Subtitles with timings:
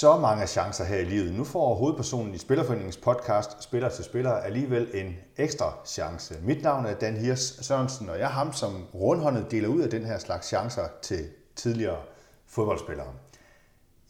[0.00, 1.34] så mange chancer her i livet.
[1.34, 6.34] Nu får hovedpersonen i Spillerforeningens podcast Spiller til Spiller alligevel en ekstra chance.
[6.42, 9.90] Mit navn er Dan Hirs Sørensen, og jeg er ham, som rundhåndet deler ud af
[9.90, 11.98] den her slags chancer til tidligere
[12.46, 13.12] fodboldspillere.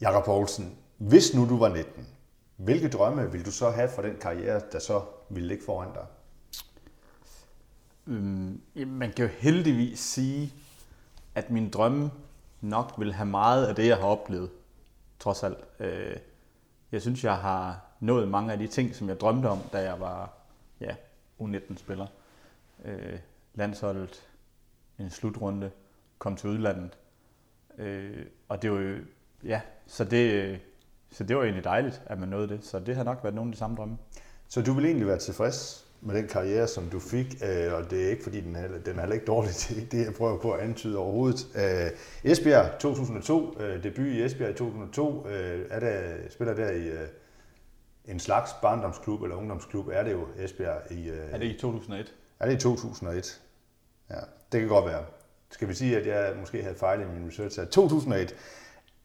[0.01, 2.07] Jakob Poulsen, hvis nu du var 19,
[2.57, 6.05] hvilke drømme ville du så have for den karriere, der så ville ligge foran dig?
[8.07, 10.53] Øhm, man kan jo heldigvis sige,
[11.35, 12.11] at min drømme
[12.61, 14.49] nok vil have meget af det, jeg har oplevet,
[15.19, 15.57] trods alt.
[15.79, 16.17] Øh,
[16.91, 19.99] jeg synes, jeg har nået mange af de ting, som jeg drømte om, da jeg
[19.99, 20.33] var
[20.81, 20.95] ja,
[21.41, 22.07] U19-spiller.
[22.85, 23.19] Øh,
[23.53, 24.27] landsholdet,
[24.99, 25.71] en slutrunde,
[26.17, 26.97] kom til udlandet.
[27.77, 28.97] Øh, og det var jo,
[29.43, 30.59] ja, så det,
[31.11, 32.65] så det var egentlig dejligt, at man nåede det.
[32.65, 33.97] Så det har nok været nogle af de samme drømme.
[34.47, 38.05] Så du vil egentlig være tilfreds med den karriere, som du fik, øh, og det
[38.05, 40.39] er ikke fordi, den er, den er heller ikke dårlig, det er det, jeg prøver
[40.39, 41.47] på at antyde overhovedet.
[41.55, 45.25] Øh, Esbjerg 2002, øh, debut i Esbjerg i 2002,
[45.69, 46.91] er der, spiller der i
[48.05, 51.09] en slags barndomsklub eller ungdomsklub, er det jo Esbjerg i...
[51.31, 52.13] Er det i 2001?
[52.39, 53.41] Er det i 2001?
[54.09, 54.19] Ja,
[54.51, 55.03] det kan godt være.
[55.49, 58.35] Skal vi sige, at jeg måske havde fejl i min research af 2001.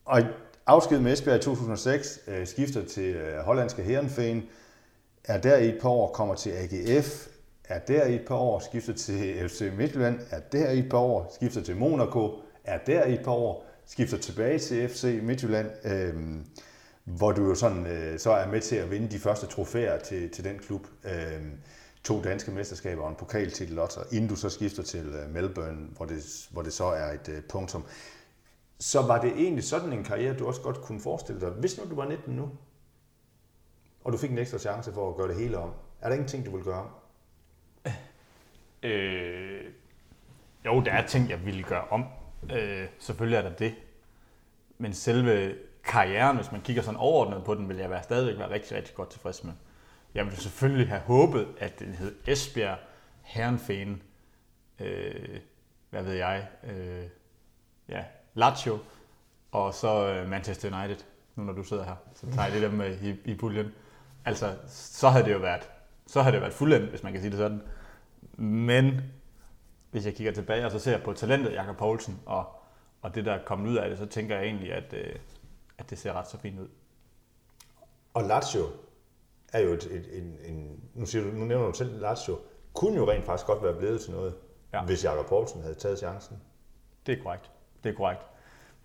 [0.05, 0.21] Og
[0.67, 4.49] afsked med Esbjerg i 2006, skifter til hollandske Herenveen,
[5.25, 7.29] er der i et par år, kommer til AGF,
[7.65, 10.99] er der i et par år, skifter til FC Midtjylland, er der i et par
[10.99, 15.71] år, skifter til Monaco, er der i et par år, skifter tilbage til FC Midtjylland,
[15.85, 16.15] øh,
[17.05, 20.31] hvor du jo sådan, øh, så er med til at vinde de første trofæer til,
[20.31, 20.87] til den klub.
[21.05, 21.43] Øh,
[22.05, 26.07] to danske mesterskaber og en pokaltitel også, inden du så skifter til øh, Melbourne, hvor
[26.07, 27.85] det, hvor det så er et øh, punktum.
[28.79, 31.91] Så var det egentlig sådan en karriere, du også godt kunne forestille dig, hvis nu
[31.91, 32.51] du var 19 nu?
[34.05, 35.73] Og du fik en ekstra chance for at gøre det hele om.
[36.01, 36.89] Er der ingenting, du vil gøre om?
[38.83, 39.65] Øh,
[40.65, 42.05] jo, der er ting, jeg ville gøre om.
[42.53, 43.75] Øh, selvfølgelig er der det.
[44.79, 45.55] Men selve
[45.85, 48.95] karrieren, hvis man kigger sådan overordnet på den, vil jeg være stadigvæk være rigtig, rigtig
[48.95, 49.53] godt tilfreds med.
[50.15, 52.79] Jeg ville selvfølgelig have håbet, at den hed Esbjerg
[53.23, 54.03] Herrenfæn,
[54.81, 55.41] øh,
[55.91, 57.05] hvad ved jeg, øh,
[57.89, 58.05] ja,
[58.35, 58.79] Lazio,
[59.53, 61.05] og så øh, Manchester United,
[61.37, 61.97] nu når du sidder her.
[62.15, 63.73] Så tager jeg det der med i, i puljen.
[64.25, 65.71] Altså, så havde det jo været,
[66.07, 67.63] så havde det været fuldendt, hvis man kan sige det sådan.
[68.37, 69.01] Men
[69.91, 72.45] hvis jeg kigger tilbage, og så ser jeg på talentet Jakob Poulsen, og,
[73.03, 75.15] og det, der er kommet ud af det, så tænker jeg egentlig, at, øh,
[75.79, 76.69] at det ser ret så fint ud.
[78.15, 78.67] Og Lazio
[79.53, 82.39] er jo et, et, en, en nu, siger du, nu nævner du selv Lazio,
[82.75, 84.35] kunne jo rent faktisk godt være blevet til noget,
[84.73, 84.83] ja.
[84.83, 86.37] hvis Jakob Poulsen havde taget chancen.
[87.07, 87.51] Det er korrekt.
[87.85, 88.23] Det er korrekt.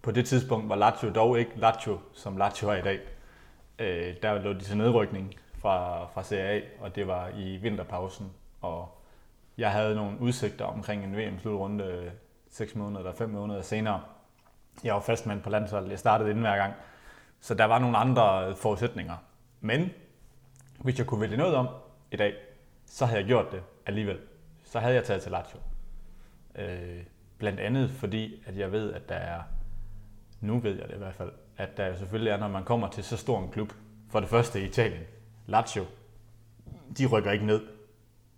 [0.01, 2.99] På det tidspunkt var Lazio dog ikke Lazio, som Lazio er i dag
[3.79, 8.31] øh, der lå de til nedrykning fra, fra Serie A, og det var i vinterpausen.
[8.61, 8.97] Og
[9.57, 12.11] jeg havde nogle udsigter omkring en VM-slutrunde
[12.49, 14.01] 6 øh, måneder eller 5 måneder senere.
[14.83, 15.89] Jeg var fastmand på landsholdet.
[15.89, 16.73] Jeg startede inden hver gang.
[17.39, 19.15] Så der var nogle andre forudsætninger.
[19.61, 19.89] Men
[20.79, 21.67] hvis jeg kunne vælge noget om
[22.11, 22.33] i dag,
[22.85, 24.19] så havde jeg gjort det alligevel.
[24.63, 25.59] Så havde jeg taget til Lazio.
[26.55, 27.03] Øh,
[27.37, 29.41] blandt andet fordi, at jeg ved, at der er,
[30.41, 33.03] nu ved jeg det i hvert fald, at der selvfølgelig er, når man kommer til
[33.03, 33.73] så stor en klub,
[34.09, 35.03] for det første i Italien,
[35.45, 35.85] Lazio,
[36.97, 37.61] de rykker ikke ned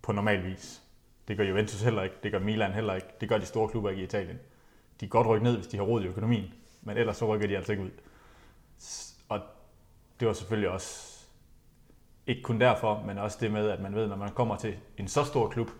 [0.02, 0.82] på normal vis.
[1.28, 3.90] Det gør Juventus heller ikke, det gør Milan heller ikke, det gør de store klubber
[3.90, 4.36] ikke i Italien.
[5.00, 7.48] De kan godt rykke ned, hvis de har råd i økonomien, men ellers så rykker
[7.48, 7.90] de altså ikke ud.
[9.28, 9.40] Og
[10.20, 11.20] det var selvfølgelig også
[12.26, 15.08] ikke kun derfor, men også det med, at man ved, når man kommer til en
[15.08, 15.70] så stor klub,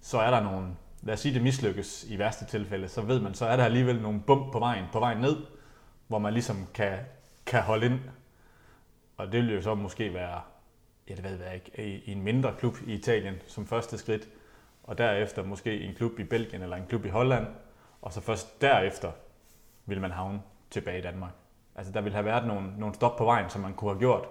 [0.00, 0.66] så er der nogle,
[1.02, 4.02] lad os sige det mislykkes i værste tilfælde, så ved man, så er der alligevel
[4.02, 5.36] nogle bump på vejen, på vejen ned,
[6.08, 6.98] hvor man ligesom kan,
[7.46, 8.00] kan holde ind.
[9.16, 10.40] Og det vil jo så måske være,
[11.08, 14.28] ja det ved jeg ikke, i en mindre klub i Italien som første skridt,
[14.82, 17.46] og derefter måske en klub i Belgien eller en klub i Holland,
[18.02, 19.12] og så først derefter
[19.86, 21.32] vil man havne tilbage i Danmark.
[21.74, 24.28] Altså der vil have været nogle, nogle stop på vejen, som man kunne have gjort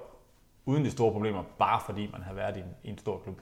[0.66, 3.42] uden de store problemer, bare fordi man har været i en, i en stor klub.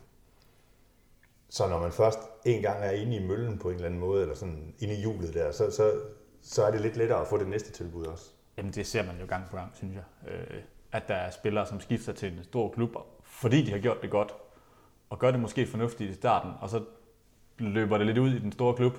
[1.49, 4.21] Så når man først en gang er inde i møllen på en eller anden måde,
[4.21, 5.91] eller sådan inde i hjulet der, så, så,
[6.41, 8.31] så er det lidt lettere at få det næste tilbud også.
[8.57, 10.31] Jamen det ser man jo gang på gang, synes jeg.
[10.31, 10.61] Øh,
[10.91, 14.11] at der er spillere, som skifter til en stor klub, fordi de har gjort det
[14.11, 14.33] godt,
[15.09, 16.83] og gør det måske fornuftigt i starten, og så
[17.57, 18.97] løber det lidt ud i den store klub,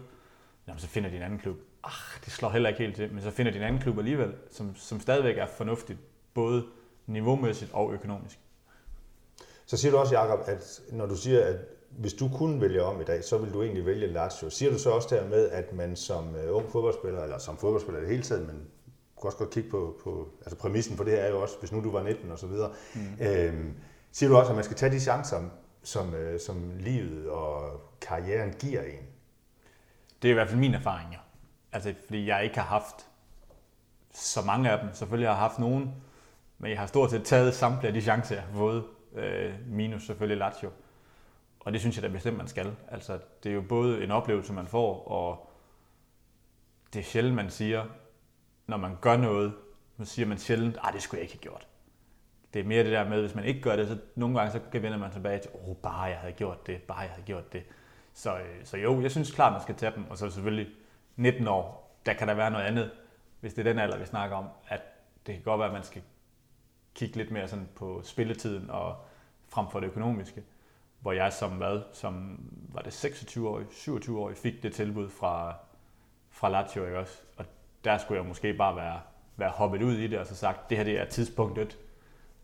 [0.68, 1.56] jamen så finder de en anden klub.
[1.84, 4.34] Ah, det slår heller ikke helt til, men så finder de en anden klub alligevel,
[4.50, 5.98] som, som stadigvæk er fornuftigt,
[6.34, 6.64] både
[7.06, 8.38] niveaumæssigt og økonomisk.
[9.66, 11.56] Så siger du også, Jacob, at når du siger, at
[11.90, 14.50] hvis du kunne vælge om i dag, så vil du egentlig vælge Lazio.
[14.50, 18.02] Siger du så også dermed, at man som øh, ung fodboldspiller, eller som fodboldspiller i
[18.02, 18.66] det hele taget, men
[19.20, 21.72] kan også godt kigge på, på altså præmissen for det her er jo også, hvis
[21.72, 23.00] nu du var 19 og så videre, mm.
[23.20, 23.74] øhm,
[24.12, 25.42] siger du også, at man skal tage de chancer,
[25.82, 29.06] som, øh, som livet og karrieren giver en?
[30.22, 31.18] Det er i hvert fald min erfaring, ja.
[31.72, 33.06] Altså, fordi jeg ikke har haft
[34.12, 34.88] så mange af dem.
[34.94, 35.94] Selvfølgelig har jeg haft nogen,
[36.58, 38.84] men jeg har stort set taget samtlige af de chancer, jeg har fået,
[39.14, 40.70] øh, minus selvfølgelig Lazio.
[41.60, 42.76] Og det synes jeg da bestemt, man skal.
[42.88, 45.50] Altså, det er jo både en oplevelse, man får, og
[46.92, 47.84] det er sjældent, man siger,
[48.66, 49.54] når man gør noget,
[49.98, 51.68] så siger man sjældent, at det skulle jeg ikke have gjort.
[52.54, 54.60] Det er mere det der med, hvis man ikke gør det, så nogle gange så
[54.72, 57.52] vender man tilbage til, åh, oh, bare jeg havde gjort det, bare jeg havde gjort
[57.52, 57.62] det.
[58.12, 60.72] Så, øh, så jo, jeg synes klart, man skal tage dem, og så selvfølgelig
[61.16, 62.90] 19 år, der kan der være noget andet,
[63.40, 64.80] hvis det er den alder, vi snakker om, at
[65.26, 66.02] det kan godt være, at man skal
[66.94, 68.96] kigge lidt mere sådan på spilletiden og
[69.48, 70.42] frem for det økonomiske.
[71.00, 72.40] Hvor jeg som hvad, som
[72.72, 75.54] var det 26 år, 27 år, fik det tilbud fra,
[76.30, 77.22] fra Lazio, ikke også?
[77.36, 77.44] Og
[77.86, 79.00] der skulle jeg måske bare være,
[79.36, 81.78] være hoppet ud i det og så sagt, det her det er tidspunktet,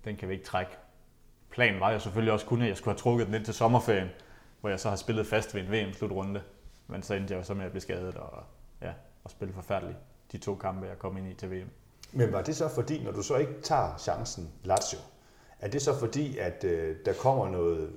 [0.04, 0.72] den kan vi ikke trække.
[1.50, 4.08] Planen var jo selvfølgelig også kun, at jeg skulle have trukket den ind til sommerferien,
[4.60, 6.42] hvor jeg så har spillet fast ved en VM-slutrunde.
[6.86, 8.42] Men så endte jeg jo så med at blive skadet og,
[8.82, 8.92] ja,
[9.24, 9.98] og spille forfærdeligt
[10.32, 11.68] de to kampe, jeg kom ind i til VM.
[12.12, 14.98] Men var det så fordi, når du så ikke tager chancen Lazio,
[15.60, 17.90] er det så fordi, at øh, der kommer noget,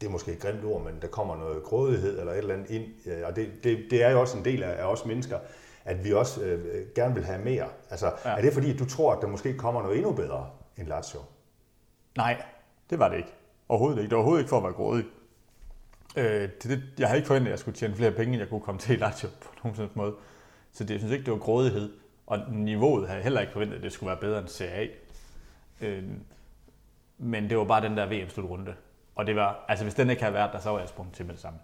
[0.00, 2.70] det er måske et grimt ord, men der kommer noget grådighed eller et eller andet
[2.70, 5.38] ind, øh, og det, det, det er jo også en del af, af os mennesker,
[5.84, 7.68] at vi også øh, gerne vil have mere.
[7.90, 8.30] Altså, ja.
[8.30, 11.20] er det fordi, at du tror, at der måske kommer noget endnu bedre end Lazio?
[12.16, 12.42] Nej,
[12.90, 13.34] det var det ikke.
[13.68, 14.10] Overhovedet ikke.
[14.10, 15.04] Det var overhovedet ikke for at være grådig.
[16.16, 18.48] Øh, det, det, jeg har ikke forventet, at jeg skulle tjene flere penge, end jeg
[18.48, 20.14] kunne komme til i Lazio på nogen måde.
[20.72, 21.92] Så det, jeg synes ikke, det var grådighed.
[22.26, 24.86] Og niveauet havde jeg heller ikke forventet, at det skulle være bedre end CA.
[25.80, 26.04] Øh,
[27.18, 28.74] men det var bare den der VM-slutrunde.
[29.14, 31.26] Og det var, altså hvis den ikke havde været der, så var jeg sprunget til
[31.26, 31.58] med det samme.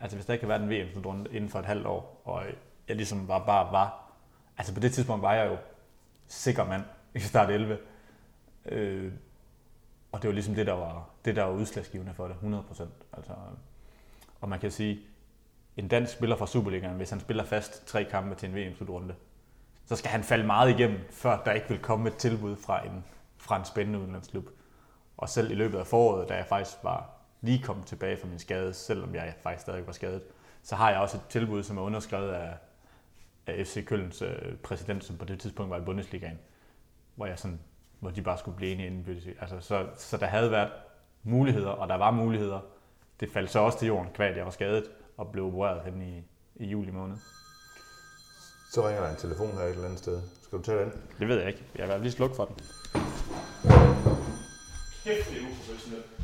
[0.00, 2.42] Altså hvis der ikke havde været en VM-slutrunde inden for et halvt år, og
[2.88, 4.12] jeg ligesom var bare var,
[4.58, 5.56] altså på det tidspunkt var jeg jo
[6.26, 6.82] sikker mand
[7.14, 7.78] i start 11.
[8.66, 9.12] Øh,
[10.12, 12.92] og det var ligesom det, der var, det, der var udslagsgivende for det, 100 procent.
[13.12, 13.32] Altså,
[14.40, 15.00] og man kan sige,
[15.76, 19.14] en dansk spiller fra Superligaen, hvis han spiller fast tre kampe til en VM-slutrunde,
[19.86, 23.04] så skal han falde meget igennem, før der ikke vil komme et tilbud fra en,
[23.36, 24.48] fra en spændende udenlandsklub.
[25.16, 28.38] Og selv i løbet af foråret, da jeg faktisk var lige kommet tilbage fra min
[28.38, 30.22] skade, selvom jeg faktisk stadig var skadet,
[30.62, 32.54] så har jeg også et tilbud, som er underskrevet af,
[33.48, 36.38] af FC Kølens øh, præsident, som på det tidspunkt var i Bundesligaen,
[37.14, 37.60] hvor jeg sådan,
[38.00, 39.18] hvor de bare skulle blive enige inden.
[39.40, 40.70] Altså, så, så der havde været
[41.22, 42.60] muligheder, og der var muligheder.
[43.20, 44.84] Det faldt så også til jorden, kvad jeg var skadet
[45.16, 46.22] og blev opereret hen i,
[46.56, 47.16] i juli måned.
[48.72, 50.22] Så ringer der en telefon her et eller andet sted.
[50.42, 50.92] Skal du tage den?
[51.18, 51.64] Det ved jeg ikke.
[51.76, 52.54] Jeg vil lige slukke for den.
[55.04, 56.17] Kæft, det er uprofessionelt.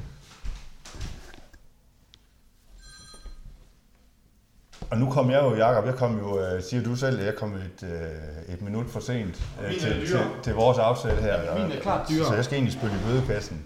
[4.91, 7.55] Og nu kom jeg jo, Jacob, jeg kom jo, øh, siger du selv, jeg kom
[7.55, 11.59] et, øh, et minut for sent øh, til, til, til vores aftale her.
[11.59, 12.27] Min er klart dyrere.
[12.27, 13.65] Så jeg skal egentlig spille i bødekassen.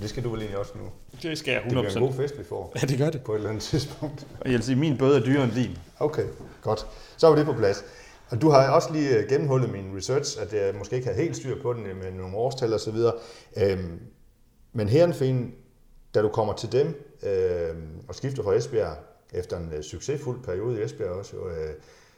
[0.00, 0.84] Det skal du vel egentlig også nu?
[1.22, 1.64] Det skal jeg 100%.
[1.64, 2.72] Det bliver en god fest, vi får.
[2.82, 3.22] Ja, det gør det.
[3.22, 4.26] På et eller andet tidspunkt.
[4.40, 5.78] Og jeg vil sige, min bøde er dyrere end din.
[5.98, 6.24] Okay,
[6.62, 6.86] godt.
[7.16, 7.84] Så er det på plads.
[8.30, 11.62] Og du har også lige gennemhullet min research, at jeg måske ikke havde helt styr
[11.62, 13.12] på den med nogle årstal og så videre.
[13.56, 14.00] Øhm,
[14.72, 15.54] men Herrenfen,
[16.14, 18.96] da du kommer til dem øhm, og skifter fra Esbjerg,
[19.32, 21.74] efter en uh, succesfuld periode i Esbjerg også, jo, uh,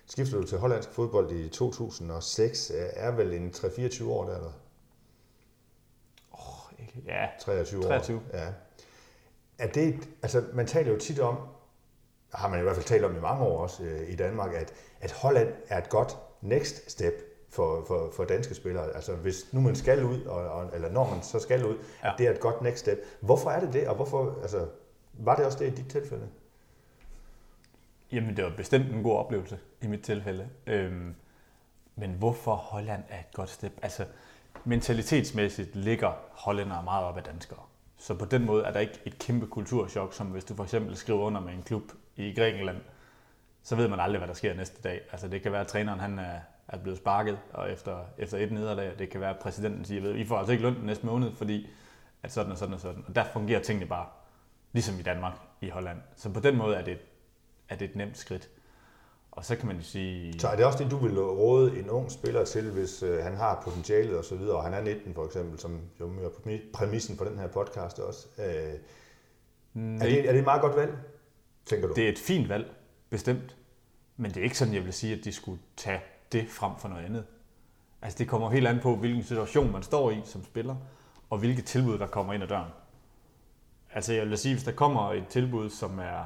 [0.07, 4.53] skifter du til hollandsk fodbold i 2006, uh, er vel en 3-24 år der, eller?
[6.33, 7.89] Oh, ja, 23 år.
[7.89, 8.21] 23.
[8.33, 8.47] Ja.
[9.59, 11.37] Er det, altså man taler jo tit om,
[12.33, 14.73] har man i hvert fald talt om i mange år også uh, i Danmark, at,
[15.01, 17.15] at Holland er et godt next step
[17.51, 18.95] for, for, for danske spillere.
[18.95, 22.13] Altså hvis nu man skal ud, og, og, eller når man så skal ud, ja.
[22.19, 22.99] det er et godt next step.
[23.21, 24.67] Hvorfor er det det, og hvorfor, altså,
[25.13, 26.29] var det også det i dit tilfælde?
[28.13, 30.49] Jamen, det var bestemt en god oplevelse i mit tilfælde.
[30.67, 31.15] Øhm,
[31.97, 33.73] men hvorfor Holland er et godt step?
[33.83, 34.07] Altså,
[34.65, 37.61] mentalitetsmæssigt ligger hollændere meget op af danskere.
[37.99, 40.97] Så på den måde er der ikke et kæmpe kulturschok, som hvis du for eksempel
[40.97, 41.83] skriver under med en klub
[42.17, 42.81] i Grækenland,
[43.63, 45.01] så ved man aldrig, hvad der sker næste dag.
[45.13, 48.53] Altså det kan være, at træneren han er, er blevet sparket og efter, efter et
[48.53, 48.99] nederlag.
[48.99, 51.69] Det kan være, at præsidenten siger, at I får altså ikke løn næste måned, fordi
[52.23, 53.05] at sådan og sådan og sådan.
[53.09, 54.07] Og der fungerer tingene bare,
[54.73, 55.99] ligesom i Danmark i Holland.
[56.17, 56.99] Så på den måde er det
[57.71, 58.51] er det et nemt skridt.
[59.31, 60.41] Og så kan man jo sige...
[60.41, 63.37] Så er det også det, du vil råde en ung spiller til, hvis øh, han
[63.37, 67.17] har potentialet og så videre, og han er 19 for eksempel, som jo er præmissen
[67.17, 68.27] for den her podcast også.
[68.39, 68.79] Øh, er,
[69.75, 70.99] det, er det et meget godt valg,
[71.67, 71.95] tænker du?
[71.95, 72.75] Det er et fint valg,
[73.11, 73.57] bestemt.
[74.17, 76.01] Men det er ikke sådan, jeg vil sige, at de skulle tage
[76.33, 77.25] det frem for noget andet.
[78.03, 80.77] Altså det kommer helt an på, hvilken situation man står i som spiller,
[81.31, 82.71] og hvilke tilbud, der kommer ind ad døren.
[83.93, 86.25] Altså jeg vil sige, hvis der kommer et tilbud, som er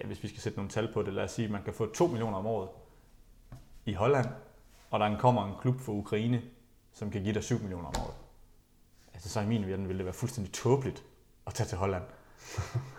[0.00, 1.74] ja, hvis vi skal sætte nogle tal på det, lad os sige, at man kan
[1.74, 2.68] få 2 millioner om året
[3.84, 4.26] i Holland,
[4.90, 6.42] og der kommer en klub for Ukraine,
[6.92, 8.14] som kan give dig 7 millioner om året.
[9.14, 11.04] Altså så i min verden ville det være fuldstændig tåbeligt
[11.46, 12.02] at tage til Holland.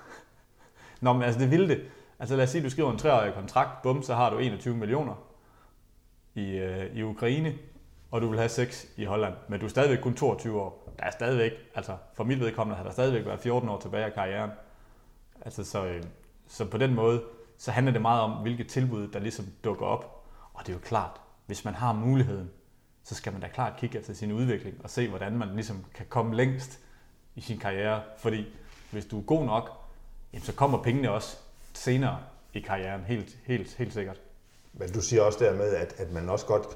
[1.02, 1.92] Nå, men altså det ville det.
[2.20, 4.78] Altså lad os sige, at du skriver en treårig kontrakt, bum, så har du 21
[4.78, 5.16] millioner.
[6.36, 7.58] i, øh, i Ukraine,
[8.12, 10.94] og du vil have 6 i Holland, men du er stadigvæk kun 22 år.
[10.98, 14.14] Der er stadigvæk, altså for mit vedkommende har der stadigvæk været 14 år tilbage af
[14.14, 14.52] karrieren.
[15.42, 16.04] Altså så, øh,
[16.48, 17.24] så på den måde,
[17.58, 20.26] så handler det meget om, hvilke tilbud, der ligesom dukker op.
[20.54, 22.50] Og det er jo klart, hvis man har muligheden,
[23.04, 26.06] så skal man da klart kigge efter sin udvikling og se, hvordan man ligesom kan
[26.10, 26.80] komme længst
[27.36, 28.02] i sin karriere.
[28.18, 28.46] Fordi
[28.92, 29.70] hvis du er god nok,
[30.34, 31.38] jamen, så kommer pengene også
[31.74, 32.20] senere
[32.54, 34.22] i karrieren, helt, helt, helt sikkert.
[34.74, 36.68] Men du siger også dermed, at, at man også godt,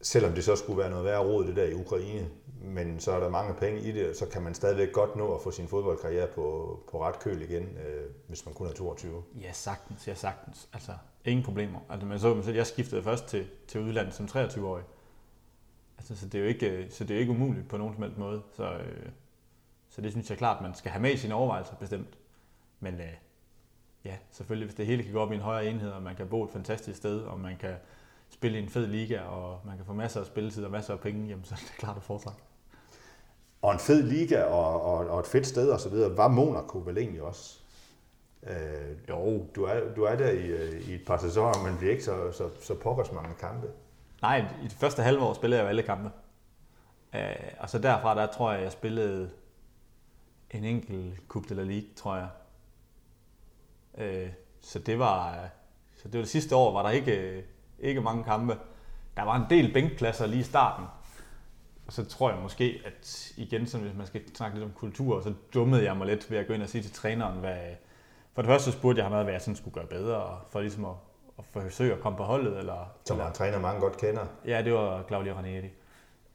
[0.00, 2.28] selvom det så skulle være noget værre råd, det der i Ukraine,
[2.64, 5.42] men så er der mange penge i det, så kan man stadigvæk godt nå at
[5.42, 9.22] få sin fodboldkarriere på, på ret køl igen, øh, hvis man kun er 22.
[9.40, 10.68] Ja, sagtens, ja sagtens.
[10.72, 10.92] Altså,
[11.24, 11.80] ingen problemer.
[11.90, 14.84] Altså, men så, jeg skiftede først til, til udlandet som 23-årig.
[15.98, 17.94] Altså, så, det er jo ikke, øh, så det er jo ikke umuligt på nogen
[17.94, 18.42] som helst måde.
[18.56, 19.08] Så, øh,
[19.88, 22.18] så det synes jeg klart, man skal have med i sine overvejelser bestemt.
[22.80, 23.14] Men øh,
[24.04, 26.28] ja, selvfølgelig, hvis det hele kan gå op i en højere enhed, og man kan
[26.28, 27.74] bo et fantastisk sted, og man kan
[28.28, 31.00] spille i en fed liga, og man kan få masser af spilletid og masser af
[31.00, 32.42] penge, jamen så er det klart at foretrække.
[33.62, 36.78] Og en fed liga og, og, og et fedt sted og så videre, var Monaco
[36.78, 37.58] vel egentlig også?
[38.46, 39.46] Øh, jo.
[39.54, 42.32] Du er, du er der i, øh, i et par sæsoner, men bliver ikke så,
[42.32, 43.66] så, så pokkers mange kampe.
[44.22, 46.10] Nej, i det første halve år spillede jeg jo alle kampe.
[47.14, 49.30] Øh, og så derfra, der tror jeg, jeg spillede
[50.50, 52.28] en enkelt Coupe de la Ligue, tror jeg.
[53.98, 55.48] Øh, så det var
[55.96, 57.44] så det var det sidste år, var der ikke,
[57.78, 58.58] ikke mange kampe.
[59.16, 60.86] Der var en del bænkpladser lige i starten.
[61.92, 65.20] Og så tror jeg måske, at igen, sådan, hvis man skal snakke lidt om kultur,
[65.20, 67.58] så dummede jeg mig lidt ved at gå ind og sige til træneren, hvad,
[68.34, 70.94] for det første spurgte jeg ham, hvad jeg sådan skulle gøre bedre, for ligesom at,
[71.38, 72.58] at forsøge at komme på holdet.
[72.58, 74.26] Eller, Som eller, en træner, mange godt kender.
[74.46, 75.70] Ja, det var Claudio Ranieri.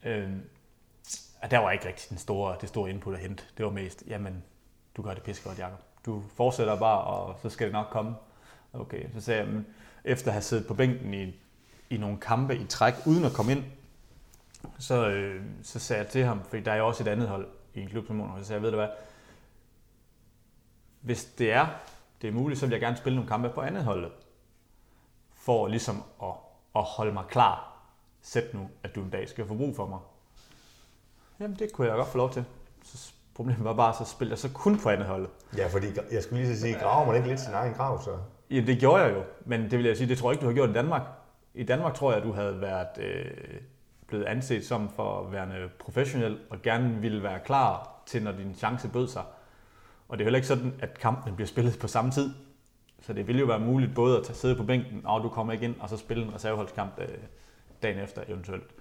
[0.06, 0.42] Øhm,
[1.52, 3.44] der var ikke rigtig den store, det store input at hente.
[3.58, 4.44] Det var mest, jamen,
[4.98, 5.80] du gør det pisse godt, Jacob.
[6.06, 8.16] Du fortsætter bare, og så skal det nok komme.
[8.74, 9.64] Okay, så sagde jeg,
[10.04, 11.42] efter at have siddet på bænken i,
[11.90, 13.64] i nogle kampe i træk, uden at komme ind,
[14.80, 17.48] så, øh, så sagde jeg til ham, fordi der er jo også et andet hold
[17.74, 18.90] i en klub som Monaco, så sagde jeg, ved du hvad,
[21.02, 21.68] hvis det er,
[22.22, 24.12] det er muligt, så vil jeg gerne spille nogle kampe på andet holdet,
[25.36, 26.34] for ligesom at,
[26.76, 27.74] at holde mig klar.
[28.22, 30.00] Sæt nu, at du en dag skal få brug for mig.
[31.40, 32.46] Jamen, det kunne jeg godt få lov til.
[32.84, 35.30] Så problemet var bare, så spille jeg så kun på andet holdet.
[35.58, 38.18] Ja, fordi jeg skulle lige så sige, graver man ikke lidt sin egen grav, så?
[38.50, 40.48] Ja, det gjorde jeg jo, men det vil jeg sige, det tror jeg ikke, du
[40.48, 41.02] har gjort i Danmark.
[41.54, 43.62] I Danmark tror jeg, du havde været øh,
[44.08, 48.56] blevet anset som for at være professionel, og gerne ville være klar til, når din
[48.56, 49.24] chance bød sig.
[50.08, 52.34] Og det er heller ikke sådan, at kampen bliver spillet på samme tid.
[53.02, 55.54] Så det ville jo være muligt både at tage sidde på bænken, og du kommer
[55.54, 57.08] ikke ind, og så spille en reserveholdskamp øh,
[57.84, 58.76] dagen efter eventuelt.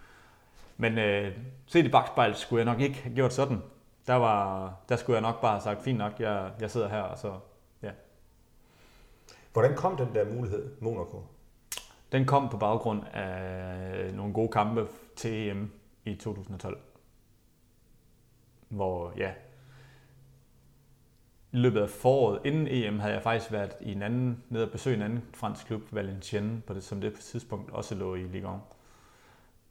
[0.76, 3.62] Men øh, set i bagspejl skulle jeg nok ikke have gjort sådan.
[4.06, 7.00] Der, var, der skulle jeg nok bare have sagt, fint nok, jeg, jeg sidder her,
[7.00, 7.32] og så
[7.82, 7.90] ja.
[9.52, 11.22] Hvordan kom den der mulighed, Monaco?
[12.12, 14.86] Den kom på baggrund af nogle gode kampe
[15.16, 15.72] til EM
[16.04, 16.78] i 2012.
[18.68, 19.32] Hvor, ja,
[21.52, 24.70] i løbet af foråret, inden EM, havde jeg faktisk været i en anden, nede og
[24.70, 28.22] besøge en anden fransk klub, Valenciennes, på det, som det på tidspunkt også lå i
[28.22, 28.60] Ligue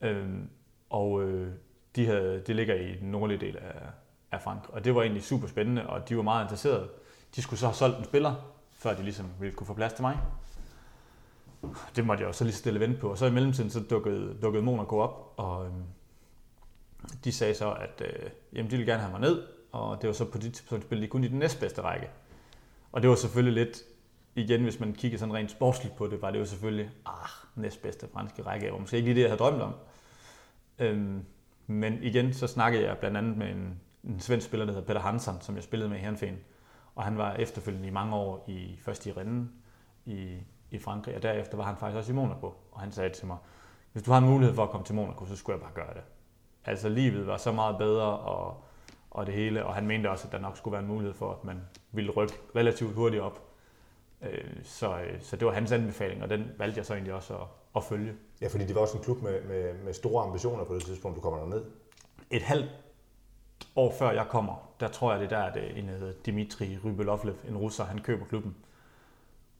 [0.01, 0.10] 1.
[0.10, 0.50] Øhm,
[0.89, 1.54] og øh,
[1.96, 3.82] de, havde, det ligger i den nordlige del af,
[4.32, 4.70] af Frank.
[4.70, 6.89] og det var egentlig super spændende, og de var meget interesserede.
[7.36, 8.36] De skulle så have solgt en spiller,
[8.74, 10.18] før de ligesom ville kunne få plads til mig.
[11.96, 14.38] Det måtte jeg jo så lige stille vente på, og så i mellemtiden så dukkede,
[14.42, 15.84] dukkede Monaco op, og øhm,
[17.24, 20.14] de sagde så, at øh, jamen, de ville gerne have mig ned, og det var
[20.14, 22.10] så på det tidspunkt spillede de kun i den næstbedste række.
[22.92, 23.82] Og det var selvfølgelig lidt,
[24.36, 28.08] igen hvis man kigger sådan rent sportsligt på det, var det jo selvfølgelig, ah, næstbedste
[28.14, 29.74] franske række, var måske ikke lige det, jeg havde drømt om.
[30.80, 31.26] Øhm,
[31.68, 35.00] men igen, så snakkede jeg blandt andet med en, en svensk spiller, der hedder Peter
[35.00, 36.38] Hansen, som jeg spillede med i Herrenfeen.
[36.96, 39.48] Og han var efterfølgende i mange år, i, først i Rennes
[40.06, 40.38] i,
[40.72, 42.54] i Frankrig, og derefter var han faktisk også i Monaco.
[42.72, 43.38] Og han sagde til mig,
[43.94, 45.94] hvis du har en mulighed for at komme til Monaco, så skulle jeg bare gøre
[45.94, 46.04] det.
[46.66, 48.64] Altså livet var så meget bedre, og,
[49.12, 51.32] og det hele, og han mente også, at der nok skulle være en mulighed for,
[51.32, 53.42] at man ville rykke relativt hurtigt op.
[54.22, 57.34] Øh, så, øh, så det var hans anbefaling, og den valgte jeg så egentlig også
[57.34, 58.14] at, at følge.
[58.42, 61.16] Ja, fordi det var også en klub med, med, med store ambitioner på det tidspunkt,
[61.18, 61.66] du kommer derned.
[62.32, 62.70] Et halvt
[63.76, 67.58] år før jeg kommer, der tror jeg, det der, at en hedder Dimitri Rybelovlev, en
[67.58, 68.56] russer, han køber klubben.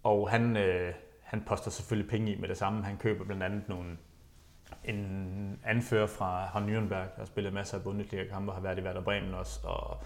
[0.06, 2.84] Og han, øh, han poster selvfølgelig penge i med det samme.
[2.84, 3.98] Han køber blandt andet nogle,
[4.84, 9.02] en anfører fra Han Nürnberg, der har spillet masser af Bundesliga-kampe, har været i Werder
[9.02, 10.04] Bremen også, og,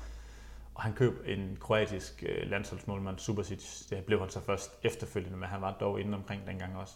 [0.75, 3.87] og han køb en kroatisk øh, landsholdsmålmand, Subasic.
[3.89, 6.93] Det blev han så først efterfølgende, men han var dog inde omkring dengang også.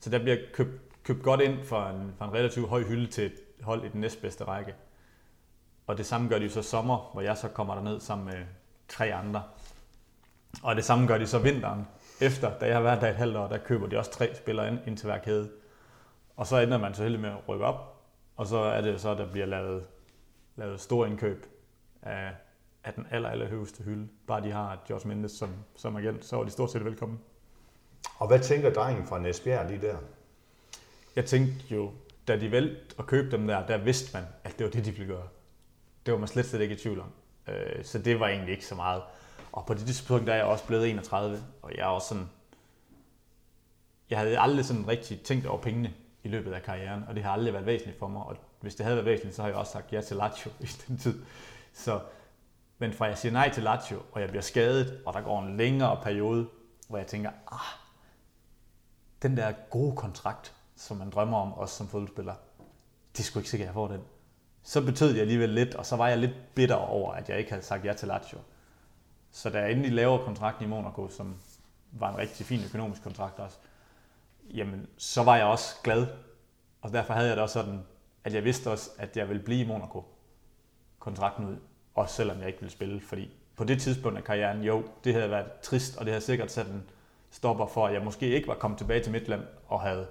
[0.00, 3.26] Så der bliver købt, købt godt ind for en, for en relativt høj hylde til
[3.26, 4.74] et hold i den næstbedste række.
[5.86, 8.44] Og det samme gør de så sommer, hvor jeg så kommer der ned sammen med
[8.88, 9.42] tre andre.
[10.62, 11.86] Og det samme gør de så vinteren.
[12.20, 14.68] Efter, da jeg har været der et halvt år, der køber de også tre spillere
[14.68, 15.50] ind, ind til hver kæde.
[16.36, 18.02] Og så ender man så heldig med at rykke op,
[18.36, 19.84] og så er det så, der bliver lavet,
[20.56, 21.46] lavet store indkøb
[22.02, 22.30] af,
[22.84, 24.08] af den aller, aller højeste hylde.
[24.26, 27.20] Bare de har George Mendes som, som agent, så er de stort set velkommen.
[28.18, 29.96] Og hvad tænker drengen fra Næsbjerg lige der?
[31.16, 31.92] Jeg tænkte jo,
[32.28, 34.90] da de valgte at købe dem der, der vidste man, at det var det, de
[34.90, 35.28] ville gøre.
[36.06, 37.12] Det var man slet, slet ikke i tvivl om.
[37.48, 39.02] Øh, så det var egentlig ikke så meget.
[39.52, 42.28] Og på det tidspunkt der er jeg også blevet 31, og jeg er også sådan...
[44.10, 47.30] Jeg havde aldrig sådan rigtig tænkt over pengene i løbet af karrieren, og det har
[47.30, 48.22] aldrig været væsentligt for mig.
[48.22, 50.66] Og hvis det havde været væsentligt, så har jeg også sagt ja til Lazio i
[50.88, 51.22] den tid.
[51.72, 52.00] Så,
[52.78, 55.56] men fra jeg siger nej til Lazio, og jeg bliver skadet, og der går en
[55.56, 56.48] længere periode,
[56.88, 57.78] hvor jeg tænker, ah,
[59.22, 62.34] den der gode kontrakt, som man drømmer om, også som fodboldspiller,
[63.16, 64.00] det skulle ikke sikkert, at jeg får den.
[64.62, 67.50] Så betød det alligevel lidt, og så var jeg lidt bitter over, at jeg ikke
[67.50, 68.38] havde sagt ja til Lazio.
[69.32, 71.34] Så da jeg endelig laver kontrakten i Monaco, som
[71.92, 73.58] var en rigtig fin økonomisk kontrakt også,
[74.54, 76.06] jamen så var jeg også glad.
[76.82, 77.82] Og derfor havde jeg det også sådan,
[78.24, 80.04] at jeg vidste også, at jeg ville blive i Monaco
[80.98, 81.56] kontrakten ud,
[81.94, 85.30] også selvom jeg ikke ville spille, fordi på det tidspunkt af karrieren, jo, det havde
[85.30, 86.82] været trist, og det havde sikkert sat en
[87.30, 90.06] stopper for, at jeg måske ikke var kommet tilbage til Midtland og havde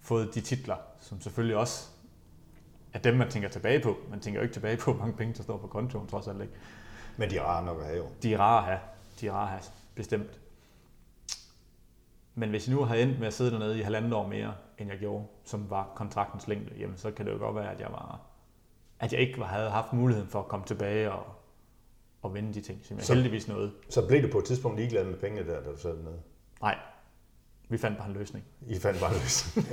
[0.00, 1.88] fået de titler, som selvfølgelig også
[2.92, 3.96] er dem, man tænker tilbage på.
[4.10, 6.42] Man tænker jo ikke tilbage på, hvor mange penge, der står på kontoen, trods alt
[6.42, 6.54] ikke.
[7.16, 8.06] Men de er rare nok at have jo.
[8.22, 8.80] De er rare at have.
[9.20, 9.62] De er rare at have,
[9.94, 10.40] bestemt.
[12.34, 14.90] Men hvis jeg nu havde endt med at sidde dernede i halvandet år mere, end
[14.90, 17.88] jeg gjorde, som var kontraktens længde, jamen så kan det jo godt være, at jeg
[17.90, 18.20] var
[19.02, 21.26] at jeg ikke havde haft muligheden for at komme tilbage og,
[22.22, 23.72] og vende de ting, som jeg så, heldigvis nåede.
[23.90, 26.20] Så blev du på et tidspunkt ligeglad med pengene der, da du sad dernede?
[26.60, 26.78] Nej,
[27.68, 28.44] vi fandt bare en løsning.
[28.66, 29.66] I fandt bare en løsning.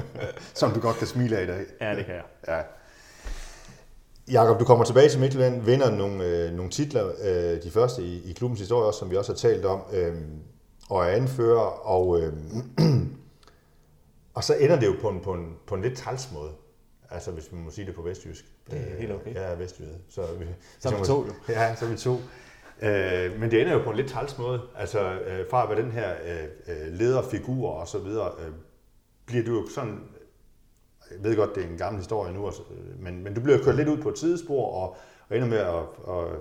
[0.60, 1.64] Som du godt kan smile af i dag.
[1.80, 2.24] Ja, det kan jeg.
[2.48, 2.62] Ja.
[4.30, 8.30] Jakob, du kommer tilbage til Midtjylland, vinder nogle, øh, nogle titler, øh, de første i,
[8.30, 10.14] i klubbens historie også, som vi også har talt om, øh,
[10.90, 12.32] og er anfører, og, øh,
[14.36, 16.50] og så ender det jo på en, på en, på en lidt træls måde.
[17.10, 18.44] Altså, hvis vi må sige det på vestjysk.
[18.70, 19.34] Det er helt okay.
[19.34, 19.98] Jeg er vestjyde.
[20.08, 20.46] Så, vi,
[20.78, 21.32] så er vi to jo.
[21.48, 22.16] Ja, så er vi to.
[22.82, 24.60] Øh, men det ender jo på en lidt træls måde.
[24.76, 28.52] Altså, øh, fra at være den her øh, øh, lederfigur og så videre, øh,
[29.26, 30.00] bliver du jo sådan,
[31.10, 33.64] jeg ved godt, det er en gammel historie nu, altså, øh, men, men du bliver
[33.64, 34.96] kørt lidt ud på et sidespor og,
[35.28, 36.40] og ender med at, at,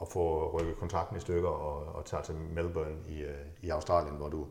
[0.00, 4.16] at få rykket kontrakten i stykker og, og tager til Melbourne i, øh, i Australien,
[4.16, 4.46] hvor du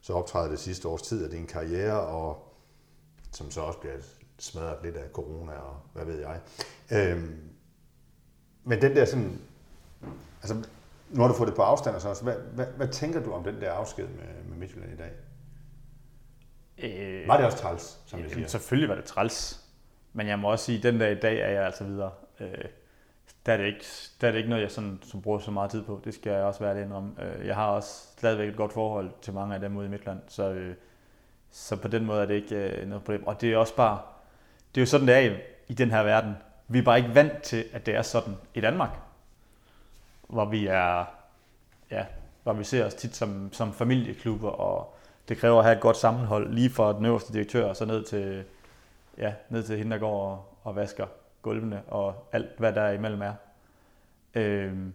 [0.00, 2.52] så optræder det sidste års tid af din karriere, og
[3.32, 3.94] som så også bliver
[4.38, 6.40] smadret lidt af corona og hvad ved jeg.
[6.92, 7.38] Øhm,
[8.64, 9.40] men den der sådan
[10.44, 10.64] Altså,
[11.10, 13.72] når du får det på afstand, så hvad, hvad, hvad tænker du om den der
[13.72, 15.10] afsked med, med Midtjylland i dag?
[16.78, 18.46] Øh, var det også træls, som jeg siger?
[18.46, 19.60] Selvfølgelig var det træls.
[20.12, 22.10] Men jeg må også sige, at den dag i dag er jeg altså videre.
[22.40, 22.48] Øh,
[23.46, 23.84] der, er det ikke,
[24.20, 26.00] der er det ikke noget, jeg sådan, som bruger så meget tid på.
[26.04, 27.18] Det skal jeg også være det om.
[27.22, 30.20] Øh, jeg har også stadigvæk et godt forhold til mange af dem ude i Midtland.
[30.28, 30.74] Så, øh,
[31.50, 33.26] så på den måde er det ikke øh, noget problem.
[33.26, 34.00] Og det er også bare,
[34.74, 35.36] det er jo sådan, det er i,
[35.68, 36.36] i den her verden.
[36.68, 38.90] Vi er bare ikke vant til, at det er sådan i Danmark
[40.28, 41.04] hvor vi er,
[41.90, 42.04] ja,
[42.42, 44.96] hvor vi ser os tit som, som familieklubber, og
[45.28, 48.04] det kræver at have et godt sammenhold, lige fra den øverste direktør, og så ned
[48.04, 48.44] til,
[49.18, 51.06] ja, ned til hende, der går og, og vasker
[51.42, 53.34] gulvene, og alt, hvad der imellem er.
[54.34, 54.94] Øhm,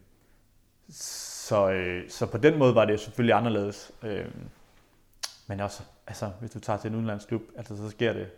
[0.89, 3.91] så, øh, så på den måde var det selvfølgelig anderledes.
[4.03, 4.49] Øhm,
[5.47, 8.29] men også, altså, hvis du tager til en udenlandsklub, altså, så sker det,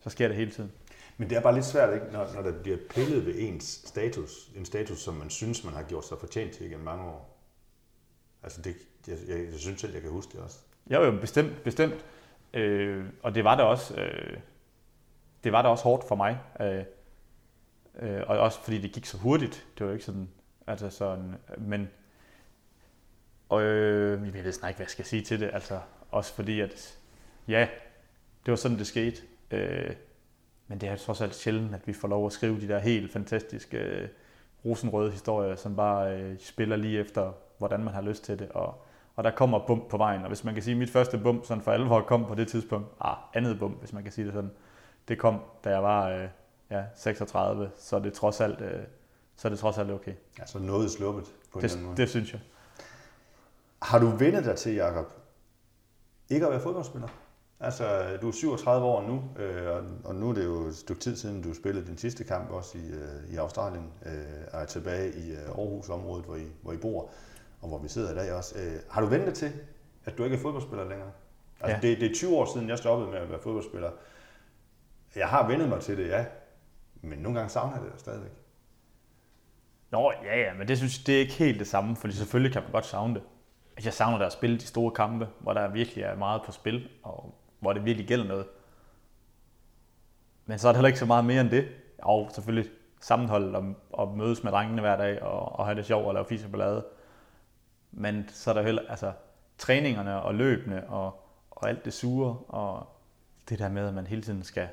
[0.00, 0.72] så sker det hele tiden.
[1.16, 2.06] Men det er bare lidt svært, ikke?
[2.06, 5.82] Når, når der bliver pillet ved ens status, en status, som man synes, man har
[5.82, 7.38] gjort sig fortjent til igennem mange år.
[8.42, 10.58] Altså, det, jeg, jeg, jeg synes selv, jeg kan huske det også.
[10.90, 12.04] Ja, jo, bestemt, bestemt.
[12.54, 14.36] Øh, og det var da også, øh,
[15.44, 16.38] det var da også hårdt for mig.
[16.60, 16.84] Øh,
[17.98, 19.66] øh, og også fordi det gik så hurtigt.
[19.78, 20.28] Det var ikke sådan,
[20.66, 21.90] altså sådan, men,
[23.48, 25.50] og øh, jeg ved snart ikke, hvad jeg skal sige til det.
[25.52, 26.98] Altså, også fordi, at
[27.48, 27.68] ja,
[28.46, 29.22] det var sådan, det skete.
[29.50, 29.94] Øh,
[30.66, 33.12] men det er trods alt sjældent, at vi får lov at skrive de der helt
[33.12, 34.08] fantastiske øh,
[34.64, 38.48] rosenrøde historier, som bare øh, spiller lige efter, hvordan man har lyst til det.
[38.48, 38.84] Og,
[39.16, 41.44] og der kommer bump på vejen, og hvis man kan sige, at mit første bump
[41.44, 44.34] sådan for alvor kom på det tidspunkt, ah, andet bump, hvis man kan sige det
[44.34, 44.50] sådan,
[45.08, 46.28] det kom, da jeg var øh,
[46.70, 48.82] ja, 36, så er det trods alt, øh,
[49.36, 50.12] så er det trods alt okay.
[50.38, 51.96] Ja, så noget sluppet på det, en måde.
[51.96, 52.40] Det synes jeg.
[53.82, 55.06] Har du vendt dig til, Jacob,
[56.28, 57.08] ikke at være fodboldspiller?
[57.60, 61.16] Altså, du er 37 år nu, øh, og nu er det jo et stykke tid
[61.16, 64.12] siden, du spillede din sidste kamp også i, øh, i Australien, øh,
[64.52, 67.10] og er tilbage i øh, Aarhus-området, hvor I, hvor I bor,
[67.62, 68.58] og hvor vi sidder i dag også.
[68.58, 69.52] Øh, har du ventet til,
[70.04, 71.10] at du ikke er fodboldspiller længere?
[71.60, 71.90] Altså, ja.
[71.90, 73.90] det, det er 20 år siden, jeg stoppede med at være fodboldspiller.
[75.16, 76.24] Jeg har vendet mig til det, ja,
[77.02, 78.30] men nogle gange savner jeg det stadigvæk.
[79.90, 82.52] Nå, ja, ja, men det synes jeg, det er ikke helt det samme, fordi selvfølgelig
[82.52, 83.22] kan man godt savne det.
[83.84, 86.88] Jeg savner da at spille de store kampe, hvor der virkelig er meget på spil,
[87.02, 88.46] og hvor det virkelig gælder noget.
[90.46, 91.68] Men så er der heller ikke så meget mere end det.
[91.98, 92.70] Og selvfølgelig
[93.00, 96.26] sammenholdet og, og mødes med drengene hver dag og, og have det sjovt og lave
[96.26, 96.84] fisse ballade.
[97.92, 99.12] Men så er der heller, altså
[99.58, 102.86] træningerne og løbende og, og alt det sure og
[103.48, 104.68] det der med, at man hele tiden skal,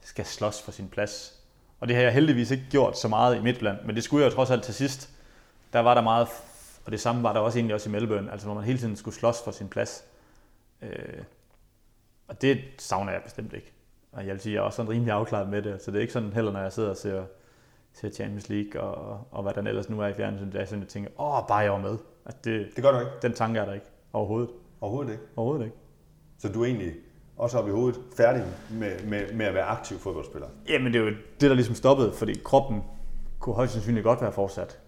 [0.00, 1.40] skal slås for sin plads.
[1.80, 4.30] Og det har jeg heldigvis ikke gjort så meget i Midtland, men det skulle jeg
[4.30, 5.10] jo trods alt til sidst.
[5.72, 6.28] Der var der meget,
[6.86, 8.96] og det samme var der også egentlig også i Melbourne, altså hvor man hele tiden
[8.96, 10.04] skulle slås for sin plads.
[10.82, 11.22] Øh,
[12.28, 13.72] og det savner jeg bestemt ikke.
[14.12, 16.00] Og jeg vil sige, jeg er også sådan rimelig afklaret med det, så det er
[16.00, 17.24] ikke sådan heller, når jeg sidder og ser,
[18.00, 20.80] ser Champions League og, og hvad der ellers nu er i fjernsynet, der er sådan,
[20.82, 21.98] jeg tænker, åh, bare jeg var med.
[22.26, 23.10] At det, Det gør du ikke.
[23.22, 24.50] den tanke er der ikke overhovedet.
[24.80, 25.24] Overhovedet ikke.
[25.36, 25.76] Overhovedet ikke.
[26.38, 26.92] Så du er egentlig
[27.36, 30.48] også oppe i hovedet færdig med, med, med at være aktiv fodboldspiller.
[30.68, 32.82] Jamen det er jo det, der ligesom stoppede, fordi kroppen
[33.38, 34.78] kunne højst sandsynligt godt være fortsat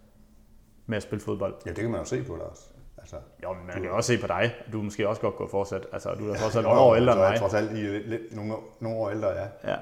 [0.85, 1.55] med at spille fodbold.
[1.65, 2.63] Ja, det kan man jo se på dig også.
[2.97, 5.35] Altså, Jo, men man kan jo også se på dig, at du måske også godt
[5.35, 5.87] gå fortsat.
[5.93, 7.31] Altså, du er trods alt nogle år ældre så end er mig.
[7.31, 9.47] jeg trods alt i lidt, nogle, nogle år ældre, ja.
[9.71, 9.75] Ja.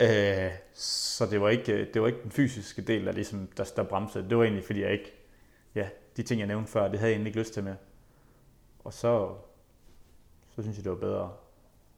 [0.00, 3.72] Øh, så det var, ikke, øh, det var ikke den fysiske del, der, ligesom, der,
[3.76, 4.28] der bremsede.
[4.28, 5.12] Det var egentlig, fordi jeg ikke...
[5.74, 7.76] Ja, de ting, jeg nævnte før, det havde jeg egentlig ikke lyst til mere.
[8.84, 9.34] Og så,
[10.50, 11.32] så synes jeg, det var bedre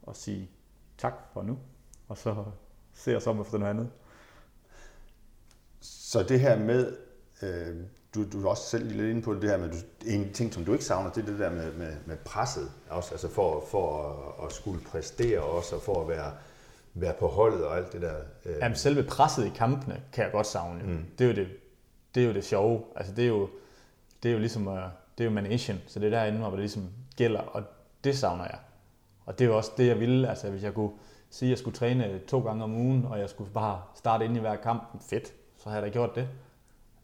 [0.07, 0.49] at sige
[0.97, 1.59] tak for nu.
[2.07, 2.45] Og så
[2.93, 3.89] se os om efter noget andet.
[5.79, 6.97] Så det her med,
[7.41, 7.75] øh,
[8.15, 10.65] du, du er også selv lidt inde på det her med, du, en ting, som
[10.65, 14.03] du ikke savner, det er det der med, med, med presset, også, altså for, for
[14.03, 16.31] at, at skulle præstere også, og for at være,
[17.01, 18.15] være på holdet og alt det der.
[18.45, 18.55] Øh.
[18.61, 20.83] Jamen, selve presset i kampene kan jeg godt savne.
[20.83, 21.05] Mm.
[21.17, 21.47] Det, er jo det,
[22.15, 22.83] det er jo det sjove.
[22.95, 23.49] Altså, det er jo,
[24.23, 24.73] det er jo ligesom, uh,
[25.17, 27.63] det er jo manation, så det er derinde, hvor det ligesom gælder, og
[28.03, 28.59] det savner jeg.
[29.25, 30.91] Og det er jo også det, jeg ville, altså hvis jeg kunne
[31.29, 34.37] sige, at jeg skulle træne to gange om ugen, og jeg skulle bare starte ind
[34.37, 36.27] i hver kamp, fedt, så havde jeg da gjort det.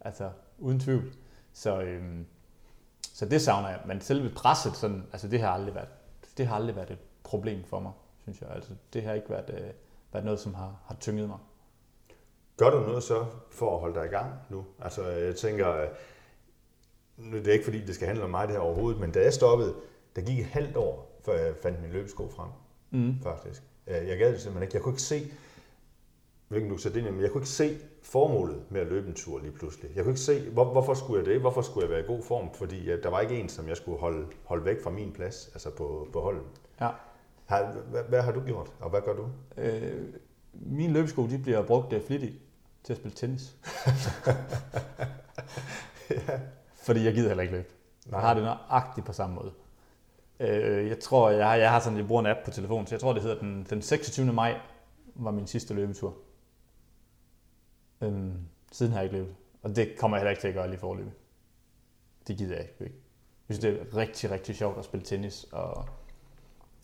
[0.02, 0.30] Altså,
[0.60, 1.14] uden tvivl.
[1.54, 2.26] Så, øhm,
[3.14, 3.80] så det savner jeg.
[3.86, 5.88] Men selve presset, sådan, altså det har aldrig været,
[6.38, 7.92] det har aldrig været et problem for mig,
[8.24, 8.50] synes jeg.
[8.50, 9.70] Altså, det har ikke været, øh,
[10.14, 11.38] været noget, som har, har tynget mig.
[12.58, 14.66] Gør du noget så for at holde dig i gang nu?
[14.82, 15.88] Altså, jeg tænker, øh,
[17.18, 19.24] nu er det ikke fordi, det skal handle om mig det her overhovedet, men da
[19.24, 19.74] jeg stoppede,
[20.16, 22.50] der gik et halvt år, før jeg fandt min løbesko frem,
[22.92, 23.16] Mm.
[23.24, 23.64] faktisk.
[23.88, 24.76] Øh, Jeg gad det simpelthen ikke.
[24.76, 25.32] Jeg kunne ikke se,
[26.48, 29.14] hvilken du sætter ind i, men jeg kunne ikke se formålet med at løbe en
[29.14, 29.92] tur lige pludselig.
[29.96, 31.42] Jeg kunne ikke se, hvor, hvorfor skulle jeg det?
[31.42, 32.54] Hvorfor skulle jeg være i god form?
[32.54, 35.70] Fordi der var ikke en, som jeg skulle holde, holde væk fra min plads, altså
[35.70, 36.44] på, på holdet.
[36.82, 36.90] Ja.
[37.54, 39.30] Har, hvad, hvad har du gjort, og hvad gør du?
[39.58, 40.14] Øh,
[40.54, 42.34] mine løbesko, de bliver brugt øh, flittigt
[42.84, 43.44] til at spille tennis.
[46.86, 47.68] Fordi jeg gider heller ikke løbe.
[48.12, 49.52] Jeg har det nøjagtigt på samme måde.
[50.40, 52.96] Øh, jeg tror, jeg har, jeg har sådan, jeg bruger en app på telefonen, så
[52.96, 54.34] jeg tror, det hedder den, den 26.
[54.34, 54.60] maj
[55.16, 56.18] var min sidste løbetur.
[58.02, 58.38] Øhm,
[58.72, 59.36] siden har jeg ikke løbet.
[59.62, 61.14] Og det kommer jeg heller ikke til at gøre lige forløbet.
[62.28, 62.96] Det gider jeg ikke.
[63.50, 65.86] Jeg synes, det er rigtig, rigtig sjovt at spille tennis og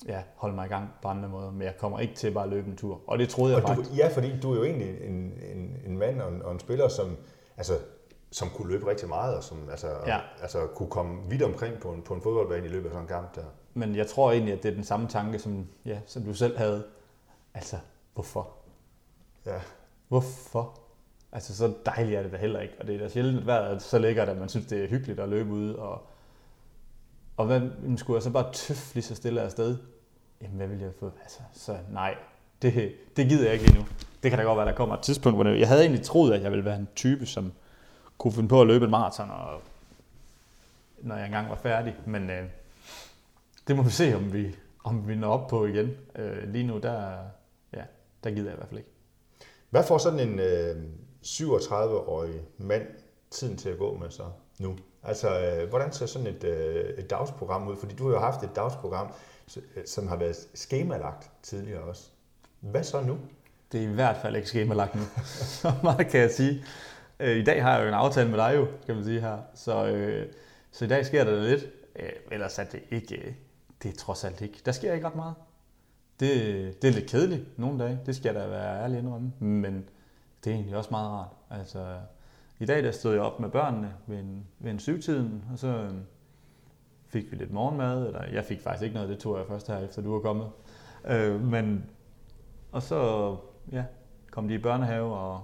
[0.08, 1.52] ja, holde mig i gang på andre måder.
[1.52, 3.02] Men jeg kommer ikke til bare at løbe en tur.
[3.08, 3.98] Og det troede jeg Og du, faktisk.
[4.00, 6.88] ja, fordi du er jo egentlig en, en, en mand og en, og en spiller,
[6.88, 7.18] som,
[7.58, 7.74] altså,
[8.32, 10.20] som kunne løbe rigtig meget, og som altså, Ja.
[10.42, 13.08] altså, kunne komme vidt omkring på en, på en fodboldbane i løbet af sådan en
[13.08, 13.44] kamp der.
[13.74, 16.58] Men jeg tror egentlig, at det er den samme tanke, som, ja, som du selv
[16.58, 16.84] havde.
[17.54, 17.78] Altså,
[18.14, 18.50] hvorfor?
[19.46, 19.60] Ja.
[20.08, 20.80] Hvorfor?
[21.32, 22.74] Altså, så dejligt er det da heller ikke.
[22.80, 25.30] Og det er da sjældent været så lækkert, at man synes, det er hyggeligt at
[25.30, 25.74] løbe ud.
[25.74, 26.02] Og,
[27.40, 27.62] og hvad,
[27.98, 29.78] skulle jeg så bare tøffe lige så stille afsted?
[30.42, 31.12] Jamen, hvad ville jeg få?
[31.22, 32.18] Altså, så nej,
[32.62, 33.86] det, det gider jeg ikke lige nu.
[34.24, 36.42] Det kan da godt være, der kommer et tidspunkt, hvor jeg havde egentlig troet, at
[36.42, 37.54] jeg ville være en type, som
[38.18, 39.62] kunne finde på at løbe en maraton, og,
[41.02, 41.96] når jeg engang var færdig.
[42.06, 42.44] Men øh,
[43.68, 45.92] det må vi se, om vi, om vi når op på igen.
[46.16, 47.18] Øh, lige nu, der,
[47.74, 47.84] ja,
[48.24, 48.92] der gider jeg i hvert fald ikke.
[49.70, 50.84] Hvad får sådan en øh,
[51.26, 52.88] 37-årig mand
[53.32, 54.24] tiden til at gå med så
[54.60, 54.76] nu?
[55.04, 57.76] Altså, øh, hvordan ser sådan et, øh, et dagsprogram ud?
[57.76, 59.12] Fordi du har jo haft et dagsprogram,
[59.58, 62.10] øh, som har været skemalagt tidligere også.
[62.60, 63.18] Hvad så nu?
[63.72, 65.02] Det er i hvert fald ikke skemalagt nu.
[65.62, 66.64] så meget kan jeg sige.
[67.20, 69.38] Øh, I dag har jeg jo en aftale med dig jo, kan man sige her.
[69.54, 70.28] Så, øh,
[70.72, 71.66] så i dag sker der lidt.
[71.96, 73.34] Øh, ellers er det ikke, øh,
[73.84, 74.62] det er trods alt ikke.
[74.66, 75.34] Der sker ikke ret meget.
[76.20, 79.32] Det, det er lidt kedeligt nogle dage, det skal jeg da være ærlig indrømme.
[79.40, 79.90] Men
[80.44, 81.32] det er egentlig også meget rart.
[81.50, 81.98] Altså,
[82.62, 85.68] i dag der stod jeg op med børnene ved en, ved en syvtiden, og så
[85.68, 85.94] øh,
[87.08, 88.08] fik vi lidt morgenmad.
[88.08, 90.48] Eller jeg fik faktisk ikke noget, det tog jeg først her, efter du var kommet.
[91.08, 91.90] Øh, men,
[92.72, 93.36] og så
[93.72, 93.84] ja,
[94.32, 95.44] kom de i børnehave og,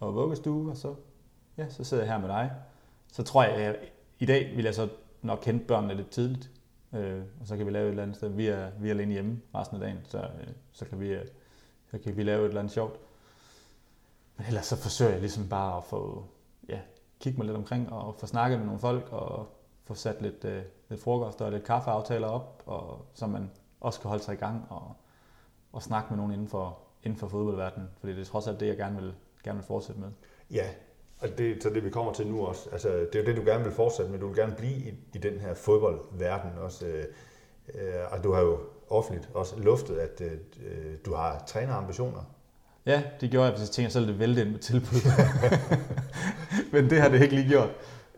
[0.00, 0.94] og vuggestue, og så,
[1.56, 2.52] ja, så sidder jeg her med dig.
[3.12, 3.76] Så tror jeg, at
[4.18, 4.88] i dag vil jeg så
[5.22, 6.50] nok kende børnene lidt tidligt,
[6.94, 8.28] øh, og så kan vi lave et eller andet sted.
[8.28, 11.26] Vi er, vi er alene hjemme resten af dagen, så, øh, så, kan vi, øh,
[11.90, 13.00] så kan vi lave et eller andet sjovt.
[14.38, 16.24] Men ellers så forsøger jeg ligesom bare at få,
[16.68, 16.80] ja,
[17.20, 19.46] kigge mig lidt omkring og få snakket med nogle folk og
[19.84, 24.08] få sat lidt, øh, lidt frokost og lidt kaffeaftaler op, og, så man også kan
[24.08, 24.92] holde sig i gang og,
[25.72, 28.66] og snakke med nogen inden for, inden for fodboldverdenen, fordi det er trods alt det,
[28.66, 30.08] jeg gerne vil, gerne vil fortsætte med.
[30.50, 30.66] Ja,
[31.20, 32.70] og det er så det, vi kommer til nu også.
[32.70, 34.18] Altså, det er jo det, du gerne vil fortsætte med.
[34.18, 36.86] Du vil gerne blive i, i den her fodboldverden også.
[36.86, 37.04] Øh,
[37.74, 38.58] øh, og du har jo
[38.90, 42.20] offentligt også luftet, at øh, du har trænerambitioner.
[42.88, 45.00] Ja, det gjorde jeg, hvis jeg tænker selv, det vælte ind med tilbud.
[46.72, 47.68] Men det har det ikke lige gjort.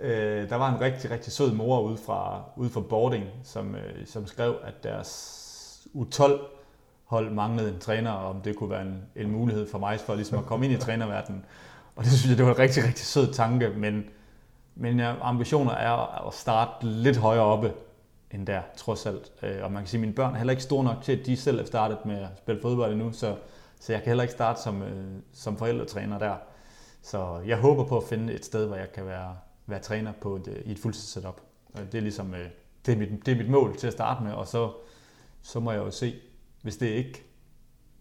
[0.01, 4.07] Øh, der var en rigtig, rigtig sød mor ude fra, ude fra boarding, som, øh,
[4.07, 6.33] som skrev, at deres U12
[7.05, 10.15] hold manglede en træner, og om det kunne være en, en mulighed for mig for
[10.15, 11.45] ligesom at komme ind i trænerverdenen.
[11.97, 14.05] Og det synes jeg, det var en rigtig, rigtig sød tanke, men,
[14.75, 17.73] men ambitioner er at starte lidt højere oppe
[18.31, 19.33] end der, trods alt.
[19.43, 21.27] Øh, og man kan sige, at mine børn er heller ikke store nok til, at
[21.27, 23.37] de selv er startet med at spille fodbold endnu, så,
[23.81, 26.37] så jeg kan heller ikke starte som, øh, som forældretræner der.
[27.03, 30.37] Så jeg håber på at finde et sted, hvor jeg kan være, være træner på
[30.37, 31.41] et, øh, i et fuldtidssetup.
[31.93, 32.47] Det er ligesom øh,
[32.87, 34.73] det er, mit, det er mit mål til at starte med, og så,
[35.43, 36.15] så må jeg jo se,
[36.63, 37.25] hvis det ikke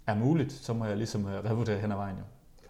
[0.08, 2.24] er muligt, så må jeg ligesom øh, revurdere hen ad vejen jo.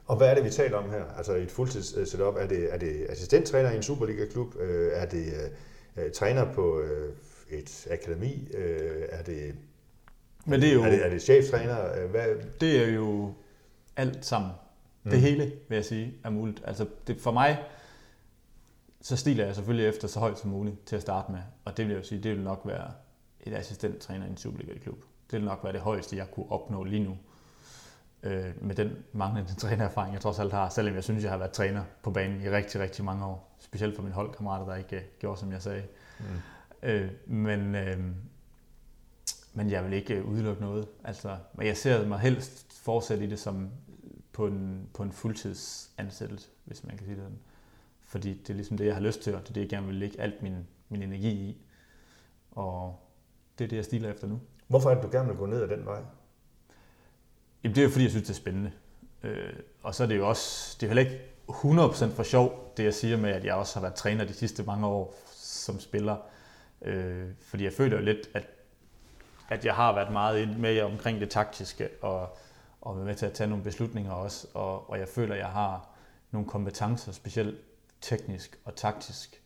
[0.06, 1.06] Og hvad er det, vi taler om her?
[1.18, 4.56] Altså et fuldtids-setup, er det, er det assistenttræner i en Superliga-klub?
[4.60, 5.34] Øh, er det
[5.98, 6.86] uh, træner på uh,
[7.50, 8.48] et akademi?
[8.54, 8.62] Uh,
[9.10, 9.56] er det,
[10.46, 12.08] men det er, jo, er det, er det cheftræner?
[12.08, 12.28] Hvad?
[12.62, 13.34] Det er jo
[13.96, 14.52] alt sammen.
[15.04, 15.12] Mm.
[15.12, 16.62] Det hele, vil jeg sige, er muligt.
[16.66, 17.64] Altså det, for mig,
[19.02, 21.40] så stiler jeg selvfølgelig efter så højt som muligt til at starte med.
[21.66, 22.92] Og det vil jeg jo sige, det vil nok være
[23.42, 25.04] et assistenttræner i en Superliga-klub.
[25.32, 27.18] Det vil nok være det højeste, jeg kunne opnå lige nu
[28.24, 31.52] øh, med den manglende trænererfaring, jeg trods alt har, selvom jeg synes, jeg har været
[31.52, 33.56] træner på banen i rigtig, rigtig mange år.
[33.60, 35.84] Specielt for mine holdkammerater, der ikke uh, gjorde, som jeg sagde.
[36.20, 36.26] Mm.
[36.84, 37.98] Øh, men, øh,
[39.54, 40.88] men jeg vil ikke udelukke noget.
[41.04, 43.70] Altså, men jeg ser mig helst fortsætte i det som
[44.34, 47.40] på en, på en fuldtidsansættelse, hvis man kan sige det sådan.
[48.02, 49.88] Fordi det er ligesom det, jeg har lyst til, og det er det, jeg gerne
[49.88, 51.62] vil lægge alt min, min energi i.
[52.52, 53.00] Og
[53.60, 54.40] det er det, jeg stiler efter nu.
[54.68, 56.02] Hvorfor er det, du gerne vil gå ned ad den vej?
[57.64, 58.72] Jamen, det er jo fordi, jeg synes, det er spændende.
[59.24, 62.84] Øh, og så er det jo også, det er heller ikke 100% for sjov, det
[62.84, 66.18] jeg siger med, at jeg også har været træner de sidste mange år som spiller.
[66.82, 68.48] Øh, fordi jeg føler jo lidt, at,
[69.50, 72.38] at jeg har været meget med omkring det taktiske, og,
[72.82, 74.48] og været med til at tage nogle beslutninger også.
[74.54, 75.90] Og, og jeg føler, at jeg har
[76.32, 77.58] nogle kompetencer, specielt
[78.02, 79.42] teknisk og taktisk,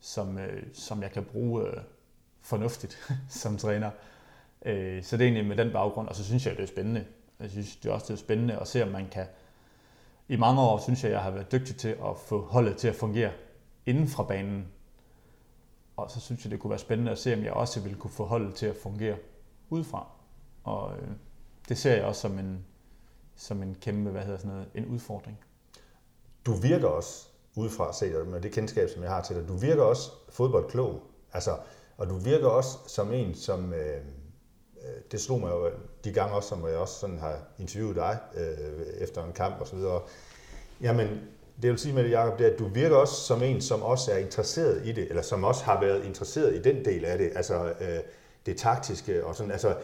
[0.00, 1.76] som, øh, som jeg kan bruge øh,
[2.40, 2.98] fornuftigt
[3.42, 3.90] som træner.
[4.64, 6.68] Øh, så det er egentlig med den baggrund, og så synes jeg, at det er
[6.68, 7.04] spændende.
[7.40, 9.26] Jeg synes det er også det er spændende at se, om man kan...
[10.28, 12.94] I mange år synes jeg, jeg har været dygtig til at få holdet til at
[12.94, 13.32] fungere
[13.86, 14.66] inden fra banen.
[15.96, 18.10] Og så synes jeg, det kunne være spændende at se, om jeg også ville kunne
[18.10, 19.16] få holdet til at fungere
[19.70, 20.06] udefra.
[20.64, 21.08] Og øh,
[21.68, 22.64] det ser jeg også som en,
[23.36, 25.38] som en kæmpe, hvad hedder sådan noget, en udfordring.
[26.46, 29.82] Du virker også udefra set, med det kendskab, som jeg har til dig, du virker
[29.82, 31.02] også fodboldklog.
[31.32, 31.56] Altså,
[31.96, 34.02] og du virker også som en, som, øh, øh
[35.12, 35.70] det slog mig jo
[36.04, 39.78] de gange også, som jeg også sådan har interviewet dig øh, efter en kamp osv.
[40.80, 41.08] Jamen,
[41.62, 43.82] det vil sige med det, Jacob, det er, at du virker også som en, som
[43.82, 47.18] også er interesseret i det, eller som også har været interesseret i den del af
[47.18, 47.98] det, altså øh,
[48.48, 49.74] det taktiske og sådan, altså,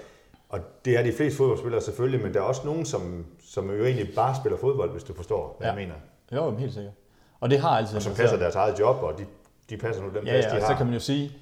[0.49, 3.85] og det er de fleste fodboldspillere selvfølgelig, men der er også nogen, som, som jo
[3.85, 5.75] egentlig bare spiller fodbold, hvis du forstår, hvad ja.
[5.75, 5.95] jeg mener.
[6.33, 6.93] Jo, helt sikkert.
[7.41, 9.27] Og det har altid Og som passer deres eget job, og de,
[9.71, 10.69] de passer nu dem ja, bedst, ja, de har.
[10.69, 11.33] så kan man jo sige,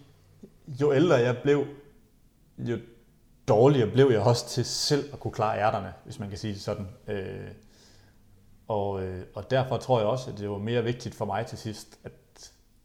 [0.69, 1.65] jo ældre jeg blev,
[2.59, 2.79] jo
[3.49, 6.63] dårligere blev jeg også til selv at kunne klare ærterne, hvis man kan sige det
[6.63, 6.89] sådan.
[7.09, 7.49] Øh,
[8.69, 11.59] og, øh, og derfor tror jeg også, at det var mere vigtigt for mig til
[11.59, 12.13] sidst, at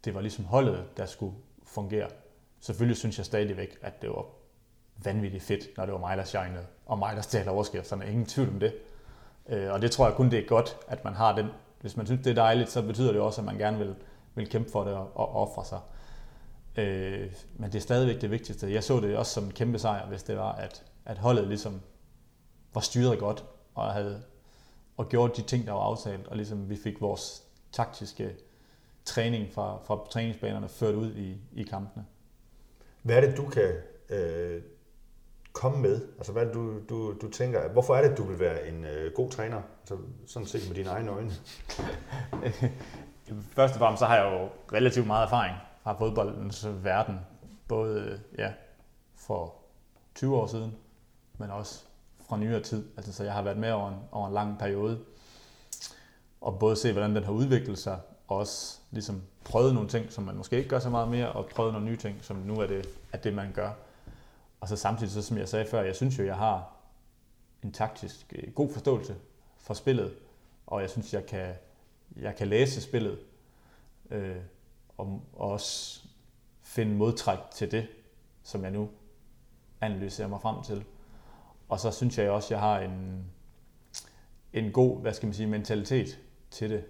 [0.06, 2.08] det var ligesom holdet, der skulle fungere.
[2.68, 4.26] Selvfølgelig synes jeg stadigvæk, at det var
[5.04, 8.08] vanvittigt fedt, når det var mig, der shinede, og mig, der stjal overskrifterne.
[8.08, 8.74] Ingen tvivl om det.
[9.50, 11.48] Øh, og det tror jeg kun, det er godt, at man har den.
[11.82, 13.96] Hvis man synes, det er dejligt, så betyder det også, at man gerne vil,
[14.36, 15.80] vil kæmpe for det og, og ofre sig.
[16.84, 18.74] Øh, men det er stadigvæk det vigtigste.
[18.74, 21.82] Jeg så det også som en kæmpe sejr, hvis det var, at, at holdet ligesom
[22.74, 24.24] var styret godt og havde
[24.98, 28.36] og gjort de ting, der var aftalt, og ligesom vi fik vores taktiske
[29.06, 32.06] træning fra, fra træningsbanerne ført ud i, i kampene.
[33.08, 33.74] Hvad er det, du kan
[34.10, 34.62] øh,
[35.54, 36.02] komme med?
[36.18, 38.86] Altså, hvad er det, du, du, du tænker, hvorfor er det, du vil være en
[38.86, 39.62] øh, god træner?
[39.82, 41.32] Altså, sådan set med dine egne øjne.
[43.56, 47.20] Først og fremmest så har jeg jo relativt meget erfaring fra fodboldens verden,
[47.68, 48.54] både øh, ja,
[49.16, 49.56] for
[50.16, 50.76] 20 år siden,
[51.38, 51.84] men også
[52.30, 52.90] fra nyere tid.
[52.98, 55.00] Altså, så jeg har været med over en, over en lang periode,
[56.42, 60.36] og både se, hvordan den har udviklet sig, også ligesom prøvet nogle ting, som man
[60.36, 62.90] måske ikke gør så meget mere, og prøvet nogle nye ting, som nu er det,
[63.14, 63.72] er det man gør.
[64.60, 66.74] Og så samtidig, så som jeg sagde før, jeg synes jo, jeg har
[67.64, 69.16] en taktisk øh, god forståelse
[69.58, 70.14] for spillet,
[70.68, 71.54] og jeg synes, jeg kan,
[72.16, 73.20] jeg kan læse spillet,
[74.10, 74.36] øh,
[74.98, 76.02] og også
[76.62, 77.88] finde modtræk til det,
[78.44, 78.90] som jeg nu
[79.82, 80.86] analyserer mig frem til.
[81.70, 83.26] Og så synes jeg også, jeg har en,
[84.54, 86.20] en god, hvad skal man sige, mentalitet
[86.52, 86.84] til det.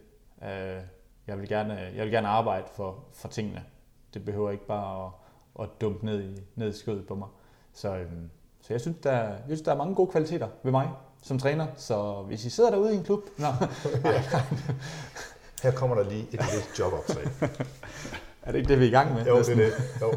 [0.44, 0.82] Øh,
[1.28, 3.64] jeg vil gerne, jeg vil gerne arbejde for, for tingene.
[4.14, 5.12] Det behøver ikke bare at,
[5.64, 7.28] at dumpe ned i, ned i skødet på mig.
[7.74, 8.30] Så, øhm,
[8.62, 10.90] så jeg, synes, der, jeg synes, der er mange gode kvaliteter ved mig
[11.24, 11.68] som træner.
[11.78, 13.22] Så hvis I sidder derude i en klub...
[13.38, 13.48] Nå,
[15.64, 17.26] Her kommer der lige et lille jobopslag.
[18.44, 19.26] er det ikke det, vi er i gang med?
[19.26, 19.74] Jo, det er det.
[20.02, 20.14] Jo.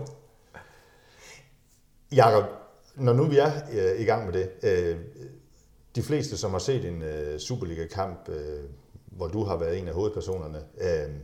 [2.13, 2.45] Jakob,
[2.95, 4.99] når nu vi er øh, i gang med det, øh,
[5.95, 8.65] de fleste, som har set en øh, Superliga-kamp, øh,
[9.21, 11.15] hvor du har været en af hovedpersonerne, øh,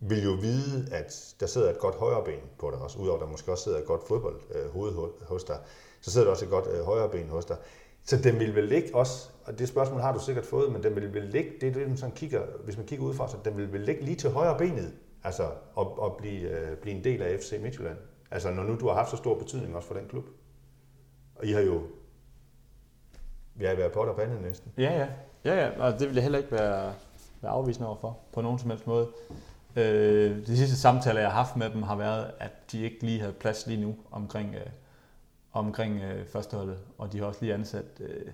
[0.00, 3.30] vil jo vide, at der sidder et godt højreben på dig også, udover at der
[3.30, 5.58] måske også sidder et godt fodboldhoved øh, hos dig,
[6.00, 7.56] så sidder der også et godt øh, højreben hos dig.
[8.04, 10.96] Så den vil vel ligge også, og det spørgsmål har du sikkert fået, men den
[10.96, 13.56] vil vel ligge, det er det, man sådan kigger, hvis man kigger udefra, så den
[13.56, 14.92] vil vel ligge lige til højre benet,
[15.24, 15.44] altså
[15.78, 17.98] at, at blive, øh, blive en del af FC Midtjylland.
[18.30, 20.24] Altså når nu du har haft så stor betydning også for den klub.
[21.34, 21.82] Og I har jo
[23.54, 24.72] vi har været på der bandet næsten.
[24.78, 25.08] Ja, ja.
[25.46, 25.80] Ja, ja.
[25.80, 26.94] Og det vil jeg heller ikke være,
[27.42, 29.08] være afvisende overfor på nogen som helst måde.
[29.76, 33.20] Øh, de sidste samtaler, jeg har haft med dem, har været, at de ikke lige
[33.20, 34.66] havde plads lige nu omkring, øh,
[35.52, 38.32] omkring øh, førsteholdet, og de har også lige ansat øh,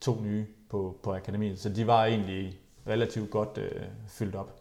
[0.00, 4.60] to nye på, på akademiet, så de var egentlig relativt godt øh, fyldt op.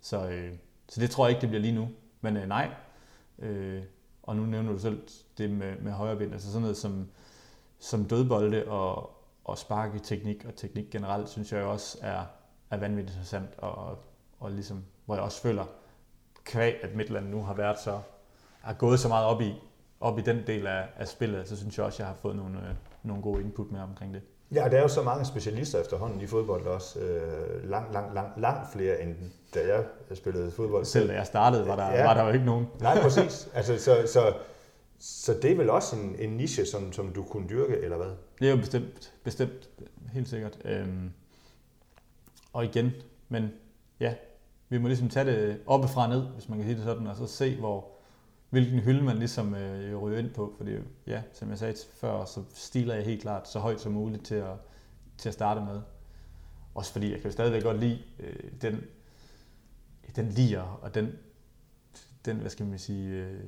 [0.00, 0.52] Så, øh,
[0.88, 1.88] så det tror jeg ikke, det bliver lige nu.
[2.20, 2.70] Men øh, nej,
[3.38, 3.82] øh,
[4.22, 5.02] og nu nævner du selv
[5.38, 7.08] det med, med højrebind, altså sådan noget som,
[7.78, 9.15] som dødbolde og,
[9.46, 12.20] og spark i teknik, og teknik generelt, synes jeg også er,
[12.70, 13.98] er vanvittigt interessant, og,
[14.40, 15.64] og ligesom, hvor jeg også føler,
[16.44, 17.98] kvæg, at Midtland nu har været så,
[18.60, 19.54] har gået så meget op i,
[20.00, 22.58] op i den del af, af spillet, så synes jeg også, jeg har fået nogle,
[22.58, 24.22] øh, nogle gode input med omkring det.
[24.54, 26.98] Ja, der er jo så mange specialister efterhånden i fodbold også.
[26.98, 29.14] Øh, langt, langt, langt, langt flere end
[29.54, 29.84] da jeg
[30.16, 30.84] spillede fodbold.
[30.84, 32.04] Selv da jeg startede, var der, ja.
[32.04, 32.66] var der jo ikke nogen.
[32.80, 33.48] Nej, præcis.
[33.54, 34.34] Altså, så, så,
[34.98, 38.10] så det er vel også en, en niche, som, som du kunne dyrke, eller hvad?
[38.38, 39.70] Det er jo bestemt, bestemt
[40.12, 40.58] helt sikkert.
[40.64, 41.10] Øhm,
[42.52, 42.90] og igen,
[43.28, 43.50] men
[44.00, 44.14] ja,
[44.68, 47.26] vi må ligesom tage det oppefra ned, hvis man kan sige det sådan, og så
[47.26, 47.88] se, hvor,
[48.50, 50.54] hvilken hylde man ligesom øh, ryger ind på.
[50.56, 54.24] Fordi ja, som jeg sagde før, så stiler jeg helt klart så højt som muligt
[54.24, 54.54] til at,
[55.18, 55.80] til at starte med.
[56.74, 58.84] Også fordi jeg kan jo stadigvæk godt lide øh, den,
[60.16, 61.12] den lier og den,
[62.24, 63.44] den, hvad skal man sige, øh,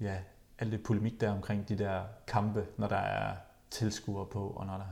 [0.00, 0.18] ja,
[0.62, 3.34] alt det polemik der omkring de der kampe, når der er
[3.70, 4.84] tilskuere på, og når der,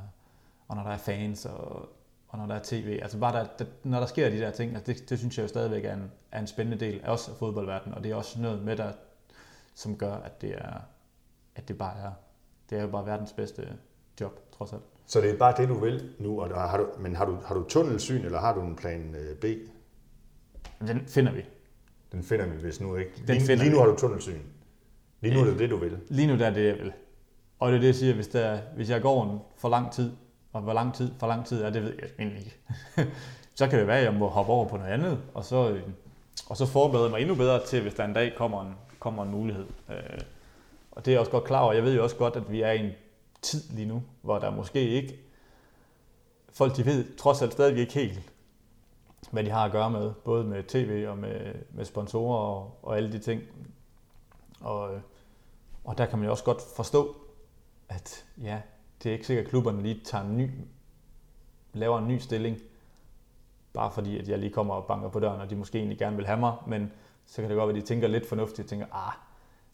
[0.69, 1.89] og når der er fans, og,
[2.29, 2.99] og når der er tv.
[3.03, 5.43] Altså bare der, der, når der sker de der ting, altså det, det synes jeg
[5.43, 8.15] jo stadigvæk er en, er en spændende del af også af fodboldverdenen, og det er
[8.15, 8.93] også noget med, der,
[9.75, 10.81] som gør, at det er,
[11.55, 12.13] at det bare er,
[12.71, 13.69] det er jo bare verdens bedste
[14.21, 14.83] job, trods alt.
[15.07, 17.55] Så det er bare det, du vil nu, og har du, men har du, har
[17.55, 19.45] du tunnelsyn, eller har du en plan øh, B?
[20.81, 21.45] Den finder vi.
[22.13, 23.13] Den finder vi, hvis nu ikke.
[23.27, 24.41] Den lige, lige nu har du tunnelsyn.
[25.21, 25.99] Lige nu er det det, du vil.
[26.09, 26.93] Lige nu der er det, jeg vil.
[27.59, 30.13] Og det er det, jeg siger, hvis, der, hvis jeg går en for lang tid,
[30.53, 32.59] og hvor lang tid for lang tid er, det ved jeg egentlig ikke.
[33.59, 35.83] så kan det være, at jeg må hoppe over på noget andet, og så, øh,
[36.49, 39.31] og så forberede mig endnu bedre til, hvis der en dag kommer en, kommer en
[39.31, 39.67] mulighed.
[39.91, 40.21] Øh,
[40.91, 41.73] og det er jeg også godt klar over.
[41.73, 42.93] Jeg ved jo også godt, at vi er i en
[43.43, 45.19] tid lige nu, hvor der måske ikke...
[46.53, 48.33] Folk de ved trods alt stadig ikke helt,
[49.31, 52.97] hvad de har at gøre med, både med tv og med, med sponsorer og, og
[52.97, 53.43] alle de ting.
[54.61, 55.01] Og, øh,
[55.91, 57.17] og der kan man jo også godt forstå,
[57.89, 58.61] at ja,
[59.03, 60.51] det er ikke sikkert, at klubberne lige tager en ny,
[61.73, 62.59] laver en ny stilling,
[63.73, 66.17] bare fordi at jeg lige kommer og banker på døren, og de måske egentlig gerne
[66.17, 66.93] vil have mig, men
[67.27, 69.13] så kan det godt være, at de tænker lidt fornuftigt, og tænker, ah,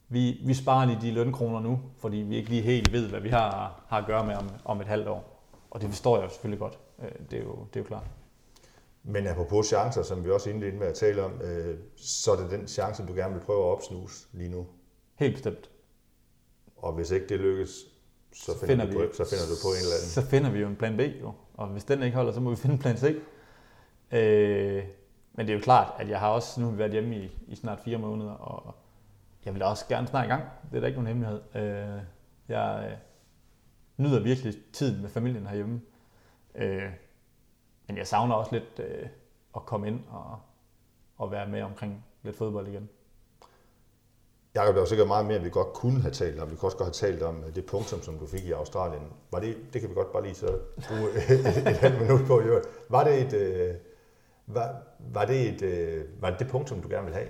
[0.09, 3.29] vi, vi sparer lige de lønkroner nu, fordi vi ikke lige helt ved, hvad vi
[3.29, 5.43] har, har at gøre med om, om et halvt år.
[5.71, 6.79] Og det forstår jeg jo selvfølgelig godt.
[6.99, 8.07] Øh, det er jo, det er jo klart.
[9.03, 12.51] Men apropos chancer, som vi også indledte med at tale om, øh, så er det
[12.51, 14.67] den chance, du gerne vil prøve at opsnuse lige nu?
[15.15, 15.69] Helt bestemt.
[16.77, 17.69] Og hvis ikke det lykkes,
[18.33, 20.09] så, så, finder, vi, på, så finder du på en eller anden.
[20.09, 21.33] Så finder vi jo en plan B, jo.
[21.53, 23.03] og hvis den ikke holder, så må vi finde plan C.
[24.11, 24.83] Øh,
[25.33, 27.79] men det er jo klart, at jeg har også nu været hjemme i, i snart
[27.79, 28.75] fire måneder, og
[29.45, 30.43] jeg vil også gerne snart i gang.
[30.71, 31.41] Det er da ikke nogen hemmelighed.
[31.55, 32.01] Øh,
[32.47, 32.97] jeg øh,
[34.05, 35.81] nyder virkelig tiden med familien herhjemme.
[36.55, 36.91] Øh,
[37.87, 39.07] men jeg savner også lidt øh,
[39.55, 40.39] at komme ind og,
[41.17, 42.89] og være med omkring lidt fodbold igen.
[44.57, 46.51] Jakob, der var sikkert meget mere, vi godt kunne have talt om.
[46.51, 49.01] Vi kunne også godt have talt om øh, det punktum, som du fik i Australien.
[49.31, 52.41] Var det, det kan vi godt bare lige så bruge et, et halvt minut på.
[52.89, 53.75] Var det et, øh,
[54.47, 57.27] var, var, det et, øh, var det det punktum, du gerne vil have?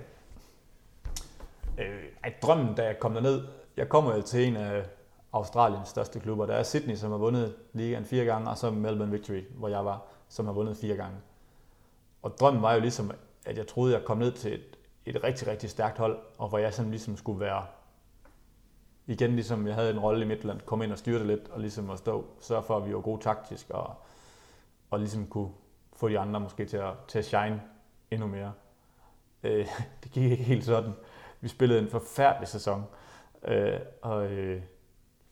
[1.78, 3.42] Øh, at drømmen, da jeg kom derned,
[3.78, 4.86] jeg kommer jo til en af
[5.34, 6.46] Australiens største klubber.
[6.46, 9.86] Der er Sydney, som har vundet ligaen fire gange, og så Melbourne Victory, hvor jeg
[9.86, 11.18] var, som har vundet fire gange.
[12.22, 13.12] Og drømmen var jo ligesom,
[13.46, 14.77] at jeg troede, at jeg kom ned til et,
[15.08, 17.66] et rigtig, rigtig stærkt hold, og hvor jeg sådan ligesom skulle være
[19.08, 21.60] igen ligesom jeg havde en rolle i Midtland, komme ind og styre det lidt, og
[21.60, 23.96] ligesom at stå, sørge for, at vi var gode taktisk, og,
[24.90, 25.50] og ligesom kunne
[25.96, 27.62] få de andre måske til at, til at shine
[28.12, 28.54] endnu mere.
[29.44, 29.68] Øh,
[30.04, 30.92] det gik ikke helt sådan.
[31.42, 32.84] Vi spillede en forfærdelig sæson,
[33.44, 34.62] øh, og øh,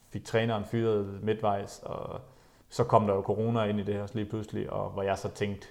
[0.10, 2.22] fik træneren fyret midtvejs, og
[2.70, 5.30] så kom der jo corona ind i det her lige pludselig, og hvor jeg så
[5.30, 5.68] tænkte,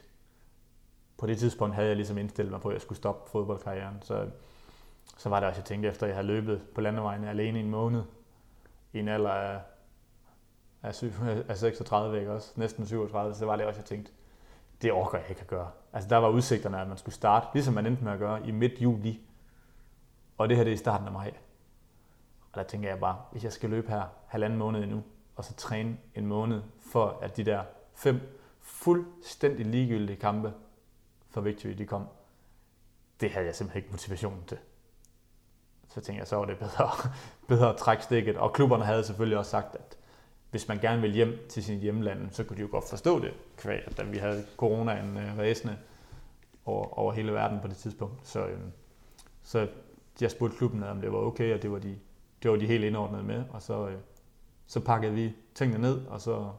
[1.19, 4.03] på det tidspunkt havde jeg ligesom indstillet mig på, at jeg skulle stoppe fodboldkarrieren.
[4.03, 4.27] Så,
[5.17, 7.71] så var det også, jeg tænkte, efter jeg havde løbet på landevejen alene i en
[7.71, 8.03] måned,
[8.93, 9.61] i en alder af,
[10.83, 11.03] af,
[11.49, 12.53] af 36, ikke også?
[12.57, 14.13] næsten 37, så var det også, jeg tænkte,
[14.83, 15.71] det orker jeg ikke at gøre.
[15.93, 18.51] Altså der var udsigterne, at man skulle starte, ligesom man endte med at gøre, i
[18.51, 19.21] midt juli.
[20.39, 21.33] Og det her det er i starten af maj.
[22.53, 25.03] Og der tænker jeg bare, hvis jeg skal løbe her halvanden måned endnu,
[25.37, 26.63] og så træne en måned
[26.93, 27.63] for, at de der
[27.95, 28.21] fem
[28.61, 30.53] fuldstændig ligegyldige kampe
[31.35, 32.07] for Victory, de kom,
[33.21, 34.59] det havde jeg simpelthen ikke motivation til.
[35.89, 36.91] Så tænkte jeg, så var det bedre,
[37.49, 38.37] bedre at trække stikket.
[38.37, 39.99] Og klubberne havde selvfølgelig også sagt, at
[40.51, 43.35] hvis man gerne vil hjem til sin hjemland, så kunne de jo godt forstå det,
[43.57, 45.79] kvæg, at vi havde coronaen øh, ræsende
[46.65, 48.29] over, over hele verden på det tidspunkt.
[48.29, 48.59] Så, øh,
[49.43, 49.69] så
[50.21, 51.99] jeg spurgte klubben, om det var okay, og det var de,
[52.43, 53.45] det var de helt indordnede med.
[53.51, 53.99] Og så, øh,
[54.67, 56.53] så pakkede vi tingene ned, og så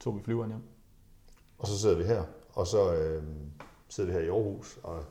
[0.00, 0.62] tog vi flyveren hjem.
[1.58, 3.22] Og så sidder vi her, og så øh,
[3.90, 5.04] sidder vi her i Aarhus, og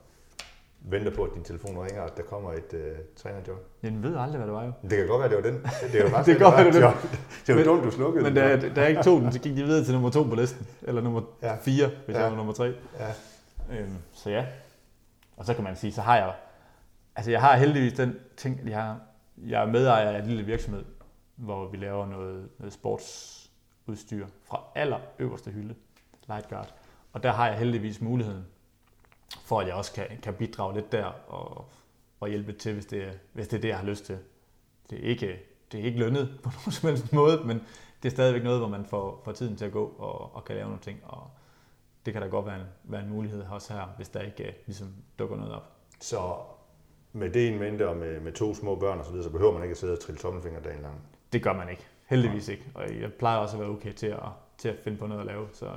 [0.81, 2.79] venter på, at din telefon ringer, at der kommer et uh,
[3.15, 3.57] trænerjob.
[3.83, 4.71] Jeg ved aldrig, hvad det var jo.
[4.81, 5.61] Det kan godt være, det var den.
[5.93, 8.81] Det, var faktisk, det, det, det, det, det var dumt, du slukkede Men da, da
[8.81, 10.67] jeg ikke tog den, så gik de videre til nummer to på listen.
[10.81, 11.55] Eller nummer ja.
[11.55, 12.21] fire, hvis ja.
[12.21, 12.73] jeg var nummer tre.
[12.99, 13.11] Ja.
[13.71, 14.45] Øhm, så ja.
[15.37, 16.33] Og så kan man sige, så har jeg...
[17.15, 18.99] Altså jeg har heldigvis den ting, at jeg, har,
[19.37, 20.85] jeg er medejer af en lille virksomhed,
[21.35, 25.75] hvor vi laver noget, noget sportsudstyr fra aller øverste hylde,
[26.27, 26.73] Lightguard.
[27.13, 28.45] Og der har jeg heldigvis muligheden
[29.45, 31.65] for at jeg også kan, kan bidrage lidt der og,
[32.19, 34.17] og hjælpe til, hvis det, hvis det er det, jeg har lyst til.
[34.89, 35.39] Det er ikke,
[35.71, 37.61] det er ikke lønnet på nogen som helst måde, men
[38.03, 40.55] det er stadigvæk noget, hvor man får, får tiden til at gå og, og kan
[40.55, 40.99] lave nogle ting.
[41.03, 41.29] Og
[42.05, 44.87] det kan da godt være en, være en mulighed også her, hvis der ikke ligesom
[45.19, 45.71] dukker noget op.
[46.01, 46.35] Så
[47.13, 49.63] med det en mente og med, med to små børn og så så behøver man
[49.63, 51.01] ikke at sidde og trille tommelfinger dagen lang?
[51.33, 51.87] Det gør man ikke.
[52.05, 52.63] Heldigvis ikke.
[52.75, 54.19] Og jeg plejer også at være okay til at,
[54.57, 55.47] til at finde på noget at lave.
[55.53, 55.71] Så,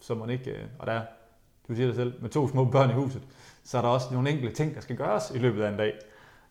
[0.00, 1.02] så man ikke, og der
[1.68, 3.22] du siger det selv, med to små børn i huset,
[3.64, 5.98] så er der også nogle enkelte ting, der skal gøres i løbet af en dag.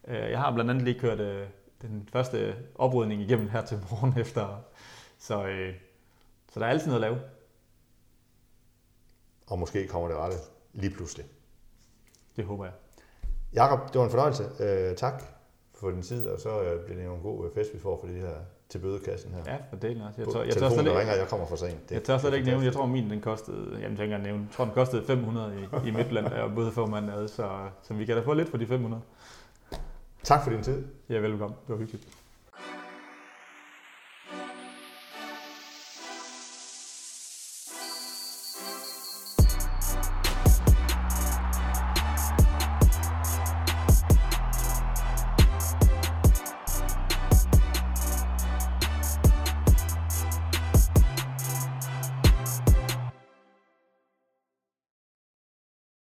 [0.07, 1.47] Øh, jeg har blandt andet lige kørt øh,
[1.81, 4.63] den første oprydning igennem her til morgen efter,
[5.19, 5.73] så, øh,
[6.53, 7.21] så der er altid noget at lave.
[9.47, 10.37] Og måske kommer det rette
[10.73, 11.25] lige pludselig.
[12.35, 12.73] Det håber jeg.
[13.53, 14.95] Jakob, det var en fornøjelse.
[14.95, 15.23] Tak
[15.75, 18.35] for din tid, og så bliver det en god fest, vi får for det her
[18.69, 19.53] til bødekassen her.
[19.53, 20.21] Ja, for delen også.
[20.21, 21.89] Jeg tør, jeg tør slet ikke, ringer, jeg kommer for sent.
[21.89, 24.41] Det, jeg tør slet ikke nævne, jeg tror min den kostede, jamen tænker jeg nævne,
[24.41, 25.53] jeg tror den kostede 500
[25.85, 27.49] i, i Midtland, var både for ad, så,
[27.83, 29.01] så vi kan da få lidt for de 500.
[30.23, 30.83] Tak for din tid.
[31.09, 31.57] Ja, velkommen.
[31.67, 32.07] Det var hyggeligt.